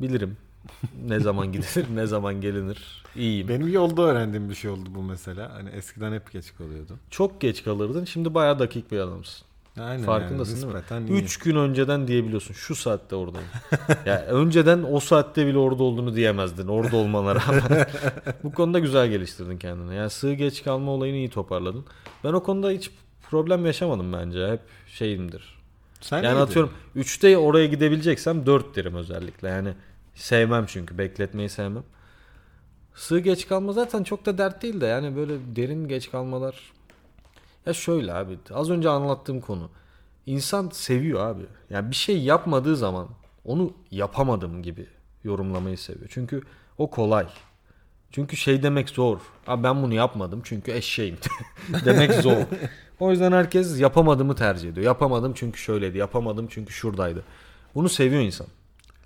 Bilirim. 0.00 0.36
ne 1.08 1.20
zaman 1.20 1.52
gidilir, 1.52 1.86
ne 1.94 2.06
zaman 2.06 2.40
gelinir. 2.40 3.04
İyiyim. 3.16 3.48
Benim 3.48 3.72
yolda 3.72 4.02
öğrendiğim 4.02 4.50
bir 4.50 4.54
şey 4.54 4.70
oldu 4.70 4.88
bu 4.94 5.02
mesela. 5.02 5.54
Hani 5.54 5.70
eskiden 5.70 6.12
hep 6.12 6.32
geç 6.32 6.54
kalıyordum. 6.58 6.98
Çok 7.10 7.40
geç 7.40 7.64
kalırdın. 7.64 8.04
Şimdi 8.04 8.34
bayağı 8.34 8.58
dakik 8.58 8.92
bir 8.92 8.98
adamsın. 8.98 9.46
Aynen 9.80 10.04
Farkındasın 10.04 10.70
yani, 10.70 10.82
değil 10.90 11.00
mi? 11.00 11.10
iyi. 11.10 11.24
3 11.24 11.38
gün 11.38 11.56
önceden 11.56 12.08
diyebiliyorsun. 12.08 12.54
Şu 12.54 12.74
saatte 12.74 13.16
oradayım. 13.16 13.48
ya 14.06 14.22
önceden 14.22 14.84
o 14.92 15.00
saatte 15.00 15.46
bile 15.46 15.58
orada 15.58 15.82
olduğunu 15.82 16.14
diyemezdin. 16.16 16.66
Orada 16.68 16.96
olmana 16.96 17.34
rağmen. 17.34 17.86
Bu 18.44 18.52
konuda 18.52 18.78
güzel 18.78 19.08
geliştirdin 19.08 19.58
kendini. 19.58 19.94
Yani 19.94 20.10
sığ 20.10 20.34
geç 20.34 20.64
kalma 20.64 20.90
olayını 20.90 21.16
iyi 21.16 21.30
toparladın. 21.30 21.84
Ben 22.24 22.32
o 22.32 22.42
konuda 22.42 22.70
hiç 22.70 22.90
problem 23.30 23.66
yaşamadım 23.66 24.12
bence. 24.12 24.48
Hep 24.48 24.60
şeyimdir. 24.86 25.63
Sen 26.04 26.22
yani 26.22 26.38
atıyorum 26.38 26.72
3'te 26.96 27.38
oraya 27.38 27.66
gidebileceksem 27.66 28.46
4 28.46 28.76
derim 28.76 28.94
özellikle. 28.94 29.48
Yani 29.48 29.74
sevmem 30.14 30.66
çünkü 30.66 30.98
bekletmeyi 30.98 31.48
sevmem. 31.48 31.82
Sığ 32.94 33.18
geç 33.18 33.48
kalma 33.48 33.72
zaten 33.72 34.02
çok 34.02 34.26
da 34.26 34.38
dert 34.38 34.62
değil 34.62 34.80
de 34.80 34.86
yani 34.86 35.16
böyle 35.16 35.34
derin 35.56 35.88
geç 35.88 36.10
kalmalar. 36.10 36.72
Ya 37.66 37.72
şöyle 37.72 38.14
abi 38.14 38.38
az 38.54 38.70
önce 38.70 38.88
anlattığım 38.88 39.40
konu. 39.40 39.70
İnsan 40.26 40.68
seviyor 40.72 41.26
abi. 41.26 41.42
Yani 41.70 41.90
bir 41.90 41.96
şey 41.96 42.22
yapmadığı 42.22 42.76
zaman 42.76 43.08
onu 43.44 43.72
yapamadım 43.90 44.62
gibi 44.62 44.86
yorumlamayı 45.24 45.78
seviyor. 45.78 46.10
Çünkü 46.10 46.42
o 46.78 46.90
kolay. 46.90 47.26
Çünkü 48.10 48.36
şey 48.36 48.62
demek 48.62 48.88
zor. 48.88 49.20
Abi 49.46 49.62
ben 49.62 49.82
bunu 49.82 49.94
yapmadım 49.94 50.40
çünkü 50.44 50.72
eşeğim 50.72 51.16
demek 51.84 52.12
zor. 52.12 52.36
O 53.00 53.10
yüzden 53.10 53.32
herkes 53.32 53.80
yapamadığımı 53.80 54.34
tercih 54.34 54.68
ediyor. 54.68 54.86
Yapamadım 54.86 55.32
çünkü 55.36 55.60
şöyleydi. 55.60 55.98
Yapamadım 55.98 56.46
çünkü 56.50 56.72
şuradaydı. 56.72 57.22
Bunu 57.74 57.88
seviyor 57.88 58.22
insan. 58.22 58.46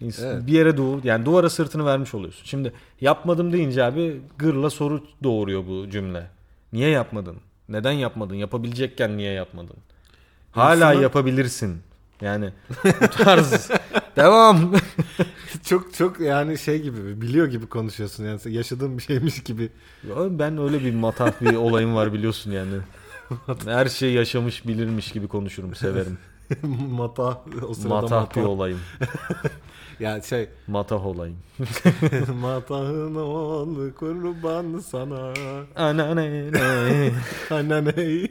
İnsan- 0.00 0.26
Evet. 0.26 0.47
Bir 0.47 0.52
yere 0.52 0.76
doğu 0.76 1.00
yani 1.04 1.25
duvara 1.25 1.50
sırtını 1.50 1.87
vermiş 1.87 2.14
oluyorsun. 2.14 2.45
Şimdi 2.45 2.73
yapmadım 3.00 3.52
deyince 3.52 3.85
abi 3.85 4.21
gırla 4.38 4.71
soru 4.71 5.04
doğuruyor 5.23 5.66
bu 5.66 5.90
cümle. 5.90 6.26
Niye 6.73 6.88
yapmadın? 6.88 7.37
Neden 7.68 7.92
yapmadın? 7.92 8.35
Yapabilecekken 8.35 9.16
niye 9.16 9.33
yapmadın? 9.33 9.76
Hala 10.52 10.75
İnsanın- 10.75 11.02
yapabilirsin. 11.02 11.78
Yani 12.21 12.50
bu 13.00 13.09
tarz. 13.09 13.71
Devam. 14.16 14.73
çok 15.64 15.95
çok 15.95 16.21
yani 16.21 16.59
şey 16.59 16.83
gibi 16.83 17.21
biliyor 17.21 17.47
gibi 17.47 17.66
konuşuyorsun 17.66 18.25
yani 18.25 18.40
yaşadığın 18.47 18.99
bir 18.99 19.02
şeymiş 19.02 19.42
gibi. 19.42 19.68
ben 20.30 20.59
öyle 20.59 20.85
bir 20.85 20.95
matah 20.95 21.33
bir 21.40 21.54
olayım 21.57 21.95
var 21.95 22.12
biliyorsun 22.12 22.50
yani. 22.50 22.75
Her 23.64 23.87
şeyi 23.87 24.14
yaşamış 24.14 24.66
bilirmiş 24.66 25.12
gibi 25.12 25.28
konuşurum 25.28 25.75
severim. 25.75 26.18
Mata 26.90 27.42
o 27.68 27.75
sırada 27.75 28.00
Matah 28.00 28.20
mata. 28.20 28.40
bir 28.40 28.47
olayım. 28.47 28.80
Ya 30.00 30.23
şey 30.23 30.49
Matah 30.66 31.06
olayım. 31.06 31.37
matahın 32.40 33.14
ol 33.14 33.90
kurban 33.90 34.78
sana 34.78 35.32
Anane. 35.76 36.50
ananey. 37.50 38.30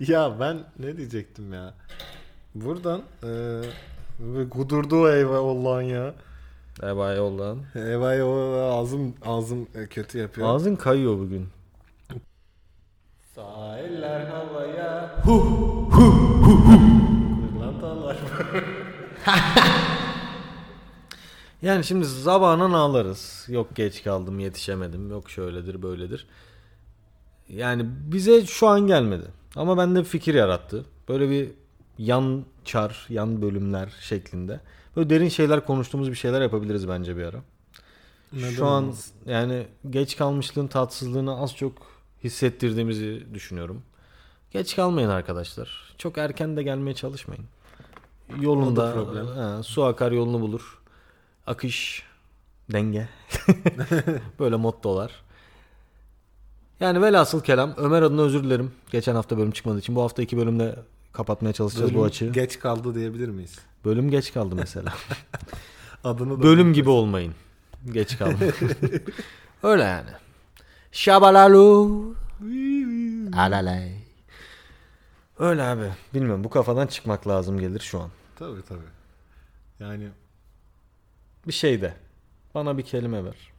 ya 0.00 0.40
ben 0.40 0.58
ne 0.78 0.96
diyecektim 0.96 1.52
ya? 1.52 1.74
Buradan 2.54 3.02
e, 3.22 4.48
kudurdu 4.50 5.08
eyvallah 5.08 5.82
ya. 5.88 6.14
Yollan. 7.16 7.58
Eyvallah 7.74 8.74
ağzım 8.78 9.14
ağzım 9.24 9.68
kötü 9.90 10.18
yapıyor. 10.18 10.48
Ağzın 10.48 10.76
kayıyor 10.76 11.18
bugün. 11.18 11.48
Sağ 13.34 13.78
eller 13.78 14.26
havaya. 14.26 15.22
Hu 15.24 15.32
hu 15.90 16.02
hu 16.42 16.52
hu. 16.52 16.78
Kırlantalar. 17.52 18.16
Yani 21.62 21.84
şimdi 21.84 22.04
zamanla 22.04 22.78
ağlarız. 22.78 23.46
Yok 23.48 23.76
geç 23.76 24.02
kaldım, 24.02 24.40
yetişemedim. 24.40 25.10
Yok 25.10 25.30
şöyledir, 25.30 25.82
böyledir. 25.82 26.26
Yani 27.48 27.86
bize 27.86 28.46
şu 28.46 28.68
an 28.68 28.86
gelmedi. 28.86 29.24
Ama 29.56 29.78
bende 29.78 29.98
bir 29.98 30.04
fikir 30.04 30.34
yarattı. 30.34 30.84
Böyle 31.08 31.30
bir 31.30 31.50
yan 31.98 32.44
çar, 32.64 33.06
yan 33.08 33.42
bölümler 33.42 33.92
şeklinde. 34.00 34.60
Böyle 34.96 35.10
derin 35.10 35.28
şeyler 35.28 35.66
konuştuğumuz 35.66 36.10
bir 36.10 36.16
şeyler 36.16 36.42
yapabiliriz 36.42 36.88
bence 36.88 37.16
bir 37.16 37.24
ara. 37.24 37.38
Neden 38.32 38.50
Şu 38.50 38.66
an 38.66 38.94
yani 39.26 39.66
geç 39.90 40.16
kalmışlığın 40.16 40.66
tatsızlığını 40.66 41.40
az 41.40 41.56
çok 41.56 41.91
hissettirdiğimizi 42.24 43.26
düşünüyorum. 43.34 43.82
Geç 44.50 44.76
kalmayın 44.76 45.08
arkadaşlar. 45.08 45.94
Çok 45.98 46.18
erken 46.18 46.56
de 46.56 46.62
gelmeye 46.62 46.94
çalışmayın. 46.94 47.44
Yolunda 48.40 48.94
ha, 49.36 49.62
su 49.62 49.84
akar 49.84 50.12
yolunu 50.12 50.40
bulur. 50.40 50.78
Akış, 51.46 52.02
denge. 52.72 53.08
Böyle 54.38 54.56
mottolar. 54.56 55.12
Yani 56.80 57.02
velhasıl 57.02 57.40
kelam 57.40 57.74
Ömer 57.76 58.02
adına 58.02 58.22
özür 58.22 58.44
dilerim. 58.44 58.72
Geçen 58.90 59.14
hafta 59.14 59.38
bölüm 59.38 59.50
çıkmadığı 59.50 59.78
için. 59.78 59.94
Bu 59.94 60.02
hafta 60.02 60.22
iki 60.22 60.36
bölümde 60.36 60.78
kapatmaya 61.12 61.52
çalışacağız 61.52 61.90
bu 61.90 61.94
Bölüm 61.94 62.06
açığı. 62.06 62.32
Geç 62.32 62.58
kaldı 62.58 62.94
diyebilir 62.94 63.28
miyiz? 63.28 63.58
bölüm 63.84 64.10
geç 64.10 64.32
kaldı 64.32 64.54
mesela. 64.54 64.94
Adını 66.04 66.38
da 66.38 66.42
Bölüm 66.42 66.72
gibi 66.72 66.90
olmayın. 66.90 67.34
Geç 67.92 68.18
kaldım. 68.18 68.38
Öyle 69.62 69.82
yani. 69.82 70.10
Şabalalu. 70.92 72.14
Alalay. 73.36 73.92
Öyle 75.38 75.62
abi. 75.62 75.90
Bilmiyorum 76.14 76.44
bu 76.44 76.50
kafadan 76.50 76.86
çıkmak 76.86 77.28
lazım 77.28 77.60
gelir 77.60 77.80
şu 77.80 78.00
an. 78.00 78.10
Tabii 78.38 78.62
tabii. 78.68 78.80
Yani 79.80 80.08
Bir 81.46 81.52
şey 81.52 81.80
de. 81.80 81.94
Bana 82.54 82.78
bir 82.78 82.82
kelime 82.82 83.24
ver. 83.24 83.52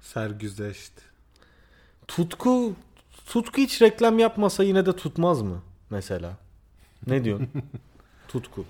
sergüzeşt. 0.00 0.92
Tutku 2.08 2.74
tutku 3.26 3.60
hiç 3.60 3.82
reklam 3.82 4.18
yapmasa 4.18 4.64
yine 4.64 4.86
de 4.86 4.96
tutmaz 4.96 5.42
mı 5.42 5.62
mesela? 5.90 6.36
Ne 7.06 7.24
diyorsun? 7.24 7.48
tutku. 8.28 8.64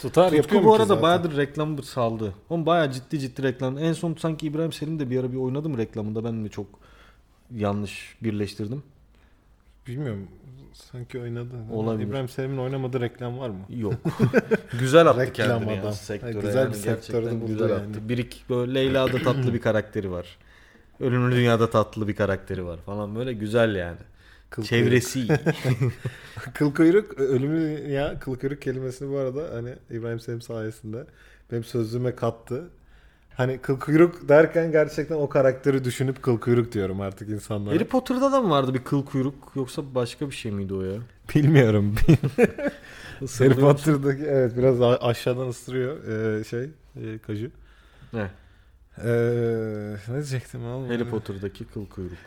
Tutar 0.00 0.30
Tutku 0.30 0.64
bu 0.64 0.74
arada 0.74 1.02
bayağıdır 1.02 1.36
reklam 1.36 1.82
saldı. 1.82 2.34
Oğlum 2.50 2.66
bayağı 2.66 2.92
ciddi 2.92 3.18
ciddi 3.18 3.42
reklam. 3.42 3.78
En 3.78 3.92
son 3.92 4.14
sanki 4.14 4.46
İbrahim 4.46 4.72
Selim 4.72 4.98
de 4.98 5.10
bir 5.10 5.20
ara 5.20 5.32
bir 5.32 5.36
oynadı 5.36 5.68
mı 5.68 5.78
reklamında 5.78 6.24
ben 6.24 6.34
mi 6.34 6.50
çok 6.50 6.66
yanlış 7.56 8.16
birleştirdim? 8.22 8.82
Bilmiyorum. 9.86 10.28
Sanki 10.72 11.20
oynadı. 11.20 11.54
Olabilir. 11.72 12.08
İbrahim 12.08 12.28
Selim'in 12.28 12.58
oynamadığı 12.58 13.00
reklam 13.00 13.38
var 13.38 13.48
mı? 13.50 13.58
Yok. 13.68 13.94
güzel 14.80 15.06
attı 15.06 15.20
Reklam 15.20 15.48
kendini 15.48 15.76
ya 15.76 15.82
adam. 15.82 15.92
sektöre. 15.92 16.32
Güzel 16.32 16.56
yani 16.60 16.70
bir 16.72 16.78
sektörde 16.78 17.40
buldu 17.40 17.46
güzel 17.46 17.70
yani. 17.70 17.80
attı. 17.80 18.08
Birik 18.08 18.44
böyle 18.50 18.74
Leyla'da 18.74 19.18
tatlı 19.18 19.54
bir 19.54 19.60
karakteri 19.60 20.10
var. 20.10 20.38
Ölümlü 21.00 21.34
Dünya'da 21.36 21.70
tatlı 21.70 22.08
bir 22.08 22.16
karakteri 22.16 22.66
var 22.66 22.78
falan 22.86 23.14
böyle 23.16 23.32
güzel 23.32 23.76
yani. 23.76 23.98
Kıl 24.50 24.62
Çevresi. 24.62 25.28
Kıl 26.54 26.74
kuyruk 26.74 27.20
ölümlü 27.20 27.90
ya 27.90 28.18
kıl 28.18 28.38
kuyruk 28.38 28.62
kelimesini 28.62 29.12
bu 29.12 29.18
arada 29.18 29.54
hani 29.54 29.74
İbrahim 29.90 30.20
Selim 30.20 30.42
sayesinde 30.42 31.06
benim 31.52 31.64
sözlüğüme 31.64 32.14
kattı. 32.14 32.70
Hani 33.36 33.58
kıl 33.58 33.80
kuyruk 33.80 34.28
derken 34.28 34.72
gerçekten 34.72 35.16
o 35.16 35.28
karakteri 35.28 35.84
düşünüp 35.84 36.22
kıl 36.22 36.40
kuyruk 36.40 36.72
diyorum 36.72 37.00
artık 37.00 37.28
insanlara. 37.28 37.74
Harry 37.74 37.84
Potter'da 37.84 38.32
da 38.32 38.40
mı 38.40 38.50
vardı 38.50 38.74
bir 38.74 38.84
kıl 38.84 39.04
kuyruk 39.04 39.52
yoksa 39.54 39.94
başka 39.94 40.26
bir 40.26 40.34
şey 40.34 40.52
miydi 40.52 40.74
o 40.74 40.82
ya? 40.82 40.98
Bilmiyorum. 41.34 41.94
Harry? 43.38 43.54
Potter'daki 43.54 44.22
evet 44.22 44.56
biraz 44.56 44.82
aşağıdan 44.82 45.48
ısırıyor 45.48 46.04
ee, 46.04 46.44
şey 46.44 46.62
e, 46.96 47.18
kaju. 47.18 47.50
Ne? 48.12 48.30
Ee, 48.98 49.96
ne 50.08 50.14
diyecektim 50.14 50.66
oğlum? 50.66 50.88
Harry 50.88 51.08
Potter'daki 51.08 51.64
kıl 51.64 51.86
kuyruk. 51.86 52.18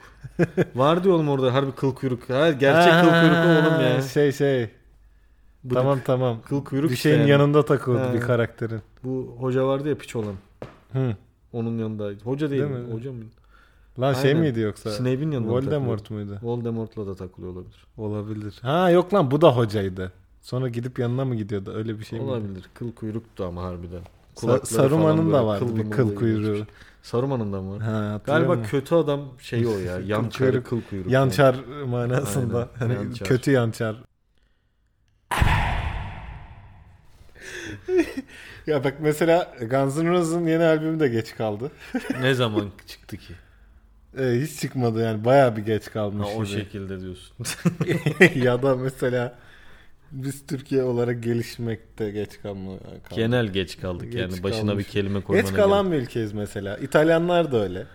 Vardı 0.76 1.12
oğlum 1.14 1.30
orada 1.30 1.54
harbi 1.54 1.72
kıl 1.72 1.96
kuyruk. 1.96 2.30
Ha, 2.30 2.52
gerçek 2.52 2.94
kıl 2.94 3.10
kuyruk 3.10 3.46
oğlum 3.46 3.82
ya. 3.82 4.02
Şey 4.02 4.32
şey. 4.32 4.70
Bıdık. 5.64 5.78
Tamam 5.78 6.00
tamam. 6.06 6.42
Kıl 6.46 6.64
kuyruk 6.64 6.90
bir 6.90 6.96
işte 6.96 7.10
şeyin 7.10 7.20
yani. 7.20 7.30
yanında 7.30 7.66
takıldı 7.66 7.98
Ha. 7.98 8.14
bir 8.14 8.22
karakterin. 8.22 8.82
Bu 9.04 9.36
hoca 9.40 9.68
vardı 9.68 9.90
ya 9.90 9.98
piç 9.98 10.16
olan. 10.16 10.36
Hı. 10.94 11.16
Onun 11.54 11.78
yanındaydı. 11.78 12.24
Hoca 12.24 12.50
değil, 12.50 12.62
Değil 12.62 12.72
mi? 12.74 12.80
mi? 12.80 12.94
Hoca 12.94 13.12
mı? 13.12 13.24
Lan 14.00 14.14
şey 14.14 14.30
Aynen. 14.32 14.42
miydi 14.44 14.60
yoksa? 14.60 14.92
Snape'in 14.92 15.32
yanında 15.32 15.52
Voldemort 15.52 16.00
takılıyor? 16.00 16.26
muydu? 16.28 16.40
Voldemort'la 16.44 17.08
da 17.08 17.16
takılıyor 17.16 17.54
olabilir. 17.54 17.86
Olabilir. 17.98 18.60
Ha 18.62 18.90
yok 18.90 19.14
lan 19.14 19.32
bu 19.32 19.42
da 19.42 19.56
hocaydı. 19.58 20.12
Sonra 20.42 20.70
gidip 20.70 21.00
yanına 21.00 21.26
mı 21.26 21.36
gidiyordu? 21.36 21.74
Öyle 21.76 22.00
bir 22.00 22.06
şey 22.06 22.20
mi? 22.20 22.26
olabilir. 22.26 22.64
Kıl 22.74 22.92
kuyruktu 22.92 23.46
ama 23.46 23.64
harbiden. 23.64 24.02
Kulakları 24.36 24.66
Saruman'ın 24.66 25.34
da 25.34 25.46
vardı 25.48 25.76
bir 25.76 25.92
kıl 25.92 26.04
geçmiş. 26.04 26.20
kuyruğu. 26.20 26.66
Saruman'ın 27.02 27.54
da 27.54 27.62
mı 27.62 27.76
var? 27.76 27.82
Ha, 27.82 28.22
Galiba 28.26 28.56
musun? 28.56 28.70
kötü 28.72 28.96
adam 28.96 29.22
şey 29.40 29.68
o 29.68 29.78
ya. 29.80 30.00
Yan 30.06 30.30
Kıl 30.30 30.82
kuyruk. 30.90 31.12
Yançar 31.12 31.56
manasında. 31.88 32.58
Aynen, 32.82 32.96
Hani 32.96 33.06
yançar. 33.06 33.28
kötü 33.28 33.52
yançar. 33.52 33.96
ya 38.68 38.84
bak 38.84 38.94
mesela 39.00 39.56
Guns 39.70 39.98
N' 39.98 40.10
Roses'ın 40.10 40.48
yeni 40.48 40.64
albümü 40.64 41.00
de 41.00 41.08
geç 41.08 41.36
kaldı. 41.36 41.72
ne 42.22 42.34
zaman 42.34 42.70
çıktı 42.88 43.18
ki? 43.18 43.34
Ee, 44.20 44.40
hiç 44.42 44.60
çıkmadı 44.60 45.04
yani 45.04 45.26
bayağı 45.26 45.56
bir 45.58 45.62
geç 45.62 45.92
kalmış. 45.92 46.28
Ha, 46.28 46.32
o 46.38 46.44
gibi. 46.46 46.54
şekilde 46.54 47.02
diyorsun. 47.02 47.36
ya 48.36 48.64
da 48.64 48.76
mesela 48.76 49.36
biz 50.14 50.46
Türkiye 50.48 50.84
olarak 50.84 51.24
gelişmekte 51.24 52.12
geç 52.12 52.30
kalma. 52.44 52.78
kaldık. 52.80 53.16
Genel 53.16 53.48
geç 53.48 53.80
kaldık 53.80 54.12
Geç 54.12 54.22
yani. 54.22 54.44
Başına 54.44 54.70
kalmış. 54.70 54.86
bir 54.88 54.92
kelime 54.92 55.22
koymana 55.22 55.48
Geç 55.48 55.56
kalan 55.56 55.92
bir 55.92 55.98
ülkeyiz 55.98 56.34
mesela. 56.34 56.78
İtalyanlar 56.78 57.52
da 57.52 57.64
öyle. 57.64 57.86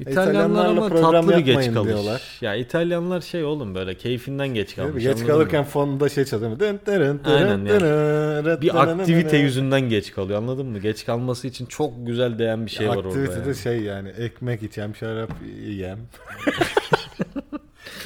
İtalyanlar 0.00 0.66
ama 0.66 0.88
tatlı 0.88 1.28
bir 1.36 1.38
geç 1.38 1.72
kalış. 1.74 1.88
diyorlar. 1.88 2.22
Ya 2.40 2.54
İtalyanlar 2.54 3.20
şey 3.20 3.44
oğlum 3.44 3.74
böyle 3.74 3.94
keyfinden 3.94 4.48
geç 4.48 4.76
kalmış. 4.76 5.02
Geç 5.04 5.26
kalırken 5.26 5.60
mı? 5.60 5.66
fonda 5.66 6.08
şey 6.08 6.24
çalıyor. 6.24 6.58
Dın 6.60 6.80
Aynen 7.24 7.66
dırın 7.66 8.62
bir 8.62 8.82
aktivite 8.82 9.36
yüzünden 9.36 9.80
geç 9.80 10.12
kalıyor 10.12 10.38
anladın 10.38 10.66
mı? 10.66 10.78
Geç 10.78 11.06
kalması 11.06 11.46
için 11.46 11.66
çok 11.66 12.06
güzel 12.06 12.38
değen 12.38 12.66
bir 12.66 12.70
şey 12.70 12.88
var 12.88 12.96
orada. 12.96 13.08
Aktivite 13.08 13.44
de 13.44 13.48
yani. 13.48 13.56
şey 13.56 13.80
yani 13.80 14.08
ekmek 14.08 14.62
içem, 14.62 14.96
şarap 14.96 15.30
yiyem. 15.66 15.98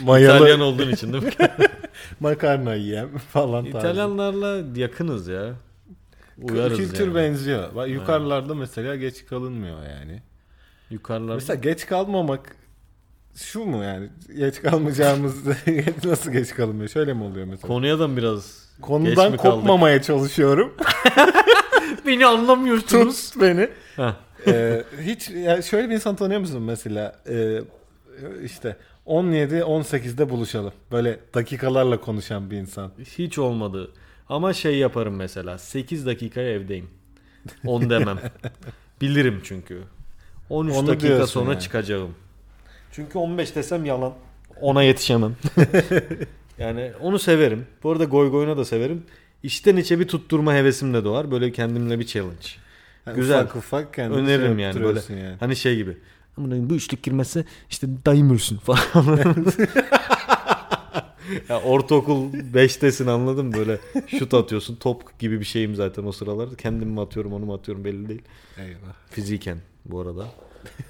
Mayalı 0.02 0.36
İtalyan 0.36 0.60
olduğun 0.60 0.90
için 0.90 1.12
değil 1.12 1.24
mi? 1.24 1.30
makarna 2.20 2.74
yiyem 2.74 3.18
falan 3.18 3.64
tarzı. 3.64 3.78
İtalyanlarla 3.78 4.80
yakınız 4.80 5.28
ya. 5.28 5.54
Uyarız 6.42 6.78
Kültür 6.78 7.06
yani. 7.06 7.14
benziyor. 7.14 7.74
Bak, 7.74 7.88
yukarılarda 7.88 8.54
mesela 8.54 8.96
geç 8.96 9.26
kalınmıyor 9.26 9.82
yani. 9.82 10.22
Yukarılar. 10.90 11.34
Mesela 11.34 11.54
geç 11.54 11.86
kalmamak 11.86 12.56
şu 13.34 13.64
mu 13.64 13.84
yani? 13.84 14.08
Geç 14.36 14.62
kalmayacağımız 14.62 15.34
nasıl 16.04 16.32
geç 16.32 16.54
kalınmıyor? 16.54 16.88
Şöyle 16.88 17.12
mi 17.12 17.22
oluyor 17.22 17.46
mesela? 17.46 17.68
Konuya 17.68 17.98
da 17.98 18.16
biraz 18.16 18.68
Konudan 18.80 19.36
kopmamaya 19.36 20.02
çalışıyorum. 20.02 20.74
Beni 22.06 22.26
anlamıyorsunuz. 22.26 23.30
Tut 23.30 23.42
beni. 23.42 23.68
Ee, 24.46 24.84
hiç 25.00 25.30
ya 25.30 25.62
şöyle 25.62 25.90
bir 25.90 25.94
insan 25.94 26.16
tanıyor 26.16 26.40
musun 26.40 26.62
mesela? 26.62 27.16
Ee, 27.28 27.60
işte 28.44 28.76
17-18'de 29.08 30.30
buluşalım. 30.30 30.72
Böyle 30.92 31.20
dakikalarla 31.34 32.00
konuşan 32.00 32.50
bir 32.50 32.56
insan. 32.56 32.92
Hiç 33.18 33.38
olmadı. 33.38 33.90
Ama 34.28 34.52
şey 34.52 34.76
yaparım 34.76 35.16
mesela. 35.16 35.58
8 35.58 36.06
dakikaya 36.06 36.50
evdeyim. 36.52 36.88
10 37.66 37.90
demem. 37.90 38.18
Bilirim 39.00 39.40
çünkü. 39.44 39.82
13 40.50 40.74
Onu 40.76 40.86
dakika 40.86 41.26
sonra 41.26 41.52
yani. 41.52 41.62
çıkacağım. 41.62 42.14
Çünkü 42.92 43.18
15 43.18 43.54
desem 43.56 43.84
yalan. 43.84 44.12
Ona 44.60 44.82
yetişemem. 44.82 45.36
yani 46.58 46.92
onu 47.02 47.18
severim. 47.18 47.66
Bu 47.82 47.90
arada 47.92 48.04
goy 48.04 48.30
goyuna 48.30 48.56
da 48.56 48.64
severim. 48.64 49.02
İçten 49.42 49.76
içe 49.76 50.00
bir 50.00 50.08
tutturma 50.08 50.54
hevesim 50.54 50.94
de 50.94 51.04
doğar. 51.04 51.30
Böyle 51.30 51.52
kendimle 51.52 51.98
bir 51.98 52.06
challenge. 52.06 52.46
Yani 53.06 53.16
Güzel. 53.16 53.42
Ufak 53.42 53.56
ufak 53.56 53.94
kendini 53.94 54.18
Öneririm 54.20 54.54
şey 54.56 54.64
yani 54.64 54.82
böyle. 54.82 55.00
yani. 55.10 55.36
Hani 55.40 55.56
şey 55.56 55.76
gibi. 55.76 55.96
Bu 56.38 56.74
üçlük 56.74 57.02
girmezse 57.02 57.44
işte 57.70 57.86
dayım 58.06 58.30
ölsün 58.30 58.56
falan. 58.56 59.46
Ya 61.48 61.60
ortaokul 61.60 62.32
5'tesin 62.32 63.10
anladın 63.10 63.46
mı? 63.46 63.52
Böyle 63.52 63.78
şut 64.06 64.34
atıyorsun. 64.34 64.76
Top 64.76 65.18
gibi 65.18 65.40
bir 65.40 65.44
şeyim 65.44 65.74
zaten 65.74 66.04
o 66.04 66.12
sıralar. 66.12 66.56
Kendim 66.56 66.88
mi 66.88 67.00
atıyorum 67.00 67.32
onu 67.32 67.44
mu 67.44 67.54
atıyorum 67.54 67.84
belli 67.84 68.08
değil. 68.08 68.22
Eyvah. 68.58 68.94
Fiziken 69.10 69.58
bu 69.84 70.00
arada. 70.00 70.26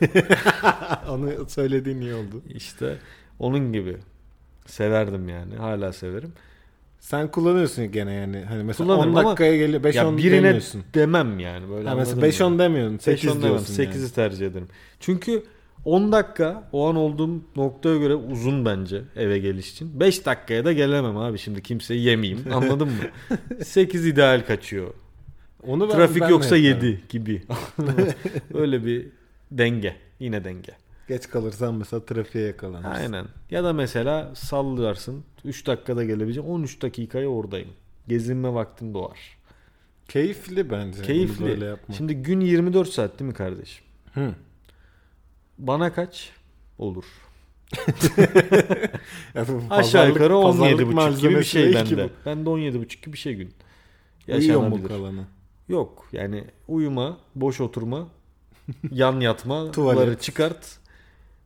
Onu 1.09 1.49
söylediğin 1.49 2.01
iyi 2.01 2.15
oldu. 2.15 2.43
İşte 2.49 2.99
onun 3.39 3.73
gibi. 3.73 3.97
Severdim 4.67 5.29
yani. 5.29 5.57
Hala 5.57 5.93
severim. 5.93 6.33
Sen 7.01 7.31
kullanıyorsun 7.31 7.93
gene 7.93 8.13
yani. 8.13 8.41
Hani 8.49 8.63
mesela 8.65 8.87
Kullanırım 8.87 9.15
10 9.15 9.19
ama 9.19 9.29
dakikaya 9.31 9.57
geliyor. 9.57 9.83
5-10 9.83 9.95
ya 9.95 10.17
birine 10.17 10.43
demiyorsun. 10.43 10.85
demem 10.95 11.41
yani. 11.41 11.71
Böyle 11.71 11.89
Ha, 11.89 11.95
mesela 11.95 12.15
anladın 12.47 12.51
mı? 12.53 12.55
5-10 12.55 12.59
demiyorsun. 12.59 12.99
8 12.99 13.21
8 13.21 13.29
demem. 13.43 13.43
diyorsun 13.43 13.75
8'i 13.75 14.01
yani. 14.01 14.11
tercih 14.13 14.47
ederim. 14.47 14.69
Çünkü 15.01 15.43
10 15.85 16.13
dakika 16.13 16.69
o 16.73 16.89
an 16.89 16.97
olduğum 16.97 17.31
noktaya 17.57 17.97
göre 17.97 18.15
uzun 18.15 18.65
bence 18.65 19.03
eve 19.17 19.39
geliş 19.39 19.73
için. 19.73 20.01
5 20.01 20.27
dakikaya 20.27 20.65
da 20.65 20.73
gelemem 20.73 21.17
abi 21.17 21.39
şimdi 21.39 21.63
kimseyi 21.63 22.03
yemeyeyim. 22.03 22.45
Anladın 22.53 22.89
mı? 22.89 23.65
8 23.65 24.07
ideal 24.07 24.47
kaçıyor. 24.47 24.95
Onu 25.67 25.89
ben- 25.89 25.95
Trafik 25.97 26.23
ben 26.23 26.29
yoksa 26.29 26.57
yaparım. 26.57 26.89
7 26.89 27.01
gibi. 27.09 27.43
Öyle 28.55 28.85
bir 28.85 29.07
denge. 29.51 29.97
Yine 30.21 30.45
denge. 30.45 30.73
Geç 31.09 31.29
kalırsan 31.31 31.75
mesela 31.75 32.05
trafiğe 32.07 32.47
yakalanırsın. 32.47 32.91
Aynen. 32.91 33.27
Ya 33.51 33.65
da 33.65 33.73
mesela 33.73 34.35
sallarsın. 34.35 35.25
3 35.45 35.67
dakikada 35.67 36.05
gelebileceğim. 36.05 36.49
13 36.51 36.83
dakikaya 36.83 37.29
oradayım. 37.29 37.69
Gezinme 38.09 38.55
vaktin 38.55 38.95
doğar. 38.95 39.39
Keyifli 40.09 40.71
bence. 40.71 41.03
Keyifli. 41.03 41.45
Böyle 41.45 41.65
yapmak. 41.65 41.97
Şimdi 41.97 42.15
gün 42.15 42.41
24 42.41 42.89
saat 42.89 43.19
değil 43.19 43.29
mi 43.31 43.35
kardeşim? 43.35 43.85
Hı. 44.15 44.35
Bana 45.59 45.93
kaç? 45.93 46.31
Olur. 46.79 47.05
Aşağı 49.71 50.09
yukarı 50.09 50.43
pazarlık 50.43 50.81
17,5 50.81 51.21
gibi 51.21 51.37
bir 51.37 51.45
şey 51.45 51.75
bende. 51.75 52.05
bu. 52.05 52.11
Bende 52.27 52.51
17,5 52.51 53.01
gibi 53.05 53.13
bir 53.13 53.19
şey 53.19 53.35
gün. 53.35 53.55
Uyuyor 54.29 54.61
mu 54.61 54.89
kalanı? 54.89 55.25
Yok 55.69 56.09
yani 56.13 56.45
uyuma, 56.69 57.19
boş 57.35 57.61
oturma, 57.61 58.09
yan 58.91 59.21
yatma, 59.21 59.71
Tuvalet. 59.71 59.97
bunları 60.03 60.19
çıkart. 60.19 60.79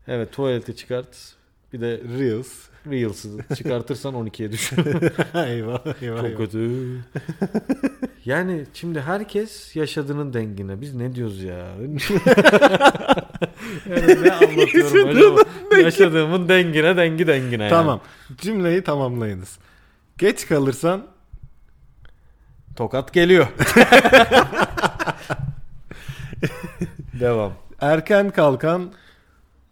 Evet 0.08 0.32
tuvaleti 0.32 0.76
çıkart. 0.76 1.34
Bir 1.72 1.80
de 1.80 2.00
Reels. 2.18 2.48
Reels'ı 2.90 3.28
çıkartırsan 3.56 4.14
12'ye 4.14 4.52
düşür. 4.52 4.78
eyvah 5.34 6.02
eyvah. 6.02 6.16
Çok 6.16 6.24
eyvah. 6.24 6.36
kötü. 6.36 6.98
yani 8.24 8.64
şimdi 8.74 9.00
herkes 9.00 9.76
yaşadığının 9.76 10.32
dengine. 10.32 10.80
Biz 10.80 10.94
ne 10.94 11.14
diyoruz 11.14 11.42
ya? 11.42 11.56
yani 13.90 14.22
ne 14.22 14.32
anlatıyorum 14.32 15.08
acaba? 15.08 15.40
Yaşadığımın 15.80 16.48
dengine 16.48 16.96
dengi 16.96 17.26
dengine. 17.26 17.62
yani. 17.62 17.70
Tamam. 17.70 18.00
Cümleyi 18.38 18.84
tamamlayınız. 18.84 19.58
Geç 20.18 20.46
kalırsan 20.48 21.06
Tokat 22.76 23.12
geliyor. 23.12 23.46
Devam. 27.20 27.52
erken 27.80 28.30
kalkan 28.30 28.92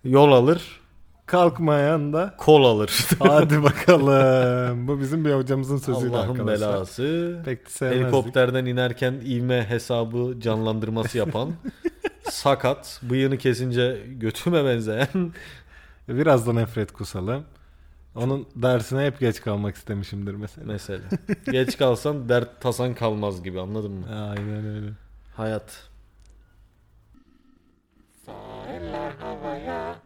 Yol 0.04 0.32
alır, 0.32 0.80
kalkmayan 1.26 2.12
da 2.12 2.34
kol 2.38 2.64
alır. 2.64 3.08
hadi 3.18 3.62
bakalım. 3.62 4.88
Bu 4.88 5.00
bizim 5.00 5.24
bir 5.24 5.34
hocamızın 5.34 5.76
sözüydü 5.76 6.14
Allah'ın 6.14 6.30
arkadaşlar. 6.30 6.74
belası. 6.74 7.38
Pek 7.44 7.70
sevmezdik. 7.70 8.04
Helikopterden 8.04 8.64
inerken 8.66 9.12
ivme 9.12 9.68
hesabı 9.68 10.40
canlandırması 10.40 11.18
yapan 11.18 11.52
sakat, 12.30 13.00
bıyığını 13.02 13.38
kesince 13.38 14.02
götüme 14.08 14.64
benzeyen 14.64 15.08
Biraz 16.08 16.46
da 16.46 16.52
nefret 16.52 16.92
kusalım. 16.92 17.44
Onun 18.14 18.46
dersine 18.56 19.04
hep 19.06 19.20
geç 19.20 19.40
kalmak 19.40 19.76
istemişimdir 19.76 20.34
mesela. 20.34 20.66
mesela. 20.66 21.02
Geç 21.50 21.78
kalsan 21.78 22.28
dert 22.28 22.60
tasan 22.60 22.94
kalmaz 22.94 23.42
gibi 23.42 23.60
anladın 23.60 23.92
mı? 23.92 24.06
Aynen 24.30 24.66
öyle. 24.66 24.90
Hayat. 25.36 25.89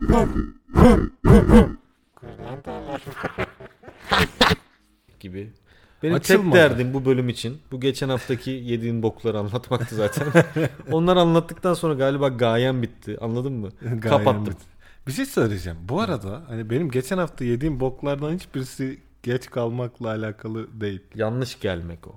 gibi. 5.21 5.53
Benim 6.03 6.15
Açılmadı. 6.15 6.45
tek 6.45 6.55
derdim 6.71 6.95
bu 6.95 7.05
bölüm 7.05 7.29
için. 7.29 7.59
Bu 7.73 7.81
geçen 7.81 8.09
haftaki 8.09 8.51
yediğin 8.51 9.03
bokları 9.03 9.39
anlatmaktı 9.39 9.95
zaten. 9.95 10.27
Onları 10.93 11.21
anlattıktan 11.21 11.75
sonra 11.75 11.95
galiba 11.95 12.29
gayem 12.29 12.83
bitti. 12.83 13.19
Anladın 13.21 13.53
mı? 13.53 13.69
Gayet 13.83 14.01
Kapattım. 14.03 14.47
bit- 14.47 15.07
Bir 15.07 15.13
şey 15.13 15.27
söyleyeceğim. 15.27 15.79
Bu 15.89 16.01
arada 16.01 16.43
hani 16.49 16.71
benim 16.71 16.91
geçen 16.91 17.19
hafta 17.19 17.45
yediğim 17.45 17.81
boklardan 17.81 18.35
hiçbirisi 18.35 19.01
geç 19.23 19.51
kalmakla 19.51 20.09
alakalı 20.09 20.81
değil. 20.81 21.01
Yanlış 21.15 21.61
gelmek 21.61 22.07
o. 22.09 22.15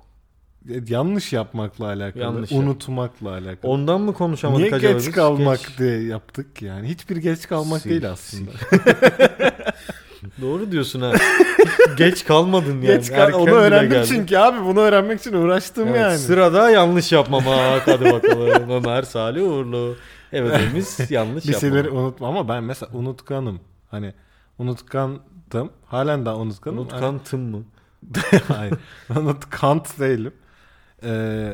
E, 0.70 0.74
Yanlış 0.88 1.34
yapmakla 1.34 1.86
alakalı, 1.86 2.24
Yanlış 2.24 2.52
yap- 2.52 2.62
unutmakla 2.64 3.30
alakalı. 3.30 3.72
Ondan 3.72 4.02
mı 4.02 4.14
konuşamadık 4.14 4.60
Niye 4.66 4.76
acaba 4.76 4.94
geç 4.94 5.08
biz? 5.08 5.12
kalmak 5.16 5.60
Geç. 5.60 5.78
diye 5.80 6.04
yaptık 6.04 6.62
yani. 6.62 6.88
Hiçbir 6.88 7.18
geç 7.18 7.48
kalmak 7.48 7.82
Sil, 7.84 7.90
değil 7.90 8.10
aslında. 8.12 8.52
Doğru 10.42 10.72
diyorsun 10.72 11.02
ha. 11.02 11.14
geç 11.98 12.26
kalmadın 12.26 12.74
yani. 12.82 12.86
geç 12.86 13.10
kal 13.10 13.18
Erken 13.20 13.40
onu 13.40 13.50
öğrendim 13.50 13.90
geldin. 13.92 14.08
çünkü 14.16 14.38
abi 14.38 14.66
bunu 14.66 14.80
öğrenmek 14.80 15.20
için 15.20 15.34
uğraştım 15.34 15.88
Evet, 15.88 16.02
yani. 16.02 16.18
Sırada 16.18 16.70
yanlış 16.70 17.12
yapmamak. 17.12 17.88
Hadi 17.88 18.06
bakalım. 18.06 18.70
Ömer 18.70 19.04
Salih 19.04 19.44
Uğurlu. 19.44 19.96
Evet 20.34 20.52
yanlış 20.52 21.00
bir 21.00 21.14
yapmamak. 21.14 21.60
şeyleri 21.62 21.90
unutma 21.90 22.28
ama 22.28 22.50
ben 22.50 22.64
mesela 22.64 22.90
unutkanım. 22.94 23.60
Hani 23.92 24.14
unutkandım. 24.60 25.70
Halen 25.86 26.26
daha 26.26 26.36
unutkanım. 26.38 26.78
Unutkan 26.78 27.20
tım 27.20 27.42
mı? 27.42 27.64
Hayır. 28.48 28.74
Unutkant 29.16 30.00
değilim. 30.00 30.34
Ee, 31.04 31.54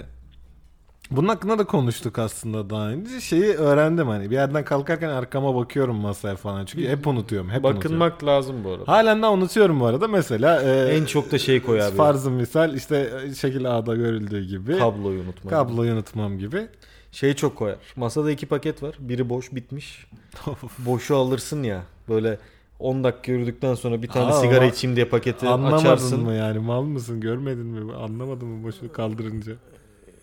bunun 1.12 1.27
hakkında 1.27 1.60
da 1.60 1.63
konuştuk 1.63 2.19
aslında 2.19 2.69
daha 2.69 2.89
önce. 2.89 3.21
Şeyi 3.21 3.53
öğrendim 3.53 4.08
hani 4.08 4.29
bir 4.29 4.36
yerden 4.36 4.65
kalkarken 4.65 5.10
arkama 5.10 5.56
bakıyorum 5.56 5.95
masaya 5.95 6.36
falan. 6.36 6.65
Çünkü 6.65 6.88
hep 6.89 7.08
unutuyorum. 7.08 7.49
Hep 7.49 7.56
unutuyorum. 7.65 7.77
Bakınmak 7.82 8.23
lazım 8.25 8.63
bu 8.63 8.69
arada. 8.71 8.88
Halen 8.88 9.21
daha 9.21 9.32
unutuyorum 9.34 9.79
bu 9.79 9.86
arada. 9.86 10.08
Mesela 10.08 10.62
e, 10.63 10.95
En 10.95 11.06
çok 11.06 11.32
da 11.32 11.38
şey 11.38 11.62
koy 11.62 11.84
abi. 11.84 11.95
farzı 11.95 12.32
misal 12.32 12.73
işte 12.75 13.10
şekil 13.38 13.77
A'da 13.77 13.95
görüldüğü 13.95 14.43
gibi. 14.45 14.77
Kabloyu 14.77 15.21
unutma. 15.21 15.49
kabloyu 15.51 15.93
unutmam 15.93 16.38
gibi. 16.38 16.67
Şey 17.12 17.34
çok 17.34 17.56
koyar. 17.56 17.77
Masada 17.95 18.32
iki 18.32 18.45
paket 18.45 18.84
var. 18.84 18.95
Biri 18.99 19.29
boş 19.29 19.51
bitmiş. 19.56 20.08
Boşu 20.79 21.15
alırsın 21.17 21.63
ya. 21.63 21.82
Böyle 22.10 22.38
10 22.84 23.04
dakika 23.04 23.32
yürüdükten 23.32 23.76
sonra 23.76 24.02
bir 24.02 24.08
tane 24.08 24.26
Aa, 24.26 24.41
sigara 24.41 24.65
içeyim 24.65 24.96
diye 24.96 25.06
paketi 25.06 25.48
Anlamadın 25.48 25.76
açarsın. 25.78 26.19
mı 26.24 26.34
yani? 26.34 26.60
Mal 26.60 26.82
mısın? 26.84 27.22
Görmedin 27.22 27.65
mi? 27.65 27.93
Anlamadın 27.93 28.48
mı 28.48 28.63
boşu 28.63 28.91
kaldırınca? 28.93 29.54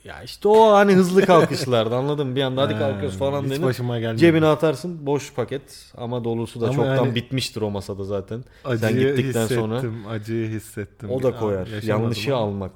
Ya 0.05 0.23
işte 0.23 0.49
o 0.49 0.73
hani 0.73 0.93
hızlı 0.95 1.27
kalkışlardı 1.27 1.95
anladın 1.97 2.27
mı? 2.27 2.37
Bir 2.37 2.43
anda 2.43 2.63
hadi 2.63 2.73
Ha, 2.75 2.79
kalkıyoruz 2.79 3.19
falan 3.19 3.43
Hiç 3.45 3.51
denir. 3.51 3.63
başıma 3.63 3.99
gelmedi. 4.01 4.19
Cebine 4.21 4.47
atarsın 4.47 5.07
boş 5.07 5.33
paket 5.35 5.93
ama 5.97 6.25
dolusu 6.25 6.61
da 6.61 6.65
Ama 6.65 6.75
çoktan 6.75 6.97
yani- 6.97 7.15
bitmiştir 7.15 7.61
o 7.63 7.71
masada 7.71 8.05
zaten. 8.05 8.45
Acıyı 8.65 8.93
gittikten 9.17 9.41
hissettim, 9.43 9.57
sonra 9.61 9.83
acıyı 10.11 10.49
hissettim. 10.49 11.11
O 11.11 11.23
da 11.23 11.29
Aa, 11.29 11.39
koyar. 11.41 11.67
yaşamadım 11.67 11.89
Yanlışı 12.03 12.37
ama. 12.37 12.45
almak. 12.47 12.73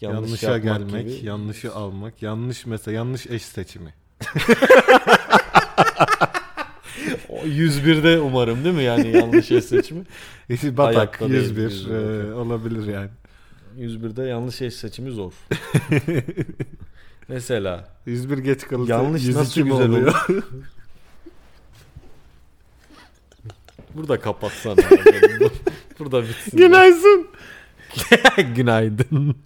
Yanlış 0.00 0.42
Yanlışa 0.42 0.50
yapmak 0.58 0.90
gelmek, 0.90 1.16
gibi. 1.16 1.26
yanlışı 1.26 1.74
almak, 1.74 2.22
yanlış 2.22 2.66
mesela 2.66 2.94
yanlış 2.96 3.26
eş 3.26 3.42
seçimi. 3.42 3.94
O 7.42 7.46
101'de 7.46 8.20
umarım 8.20 8.64
değil 8.64 8.74
mi 8.74 8.82
yani 8.82 9.16
yanlış 9.16 9.50
eş 9.50 9.64
seçimi? 9.64 10.04
Batak 10.76 10.96
Hayatta 10.96 11.28
değil, 11.28 11.42
101 11.42 11.62
101, 11.62 11.90
e, 11.90 12.32
olabilir 12.34 12.92
yani. 12.92 13.10
101'de 13.78 14.22
yanlış 14.22 14.62
eş 14.62 14.74
seçimi 14.74 15.10
zor. 15.10 15.32
Mesela 17.28 17.88
101 18.06 18.38
geç 18.38 18.66
kalırsa 18.66 18.94
Yanlış 18.94 19.22
102 19.22 19.38
nasıl 19.40 19.60
güzel 19.60 19.88
oluyor? 19.90 20.26
burada 23.94 24.20
kapatsana. 24.20 24.76
Burada 25.98 26.22
bitsin. 26.22 26.58
Günaydın. 26.58 27.28
Günaydın. 28.54 29.36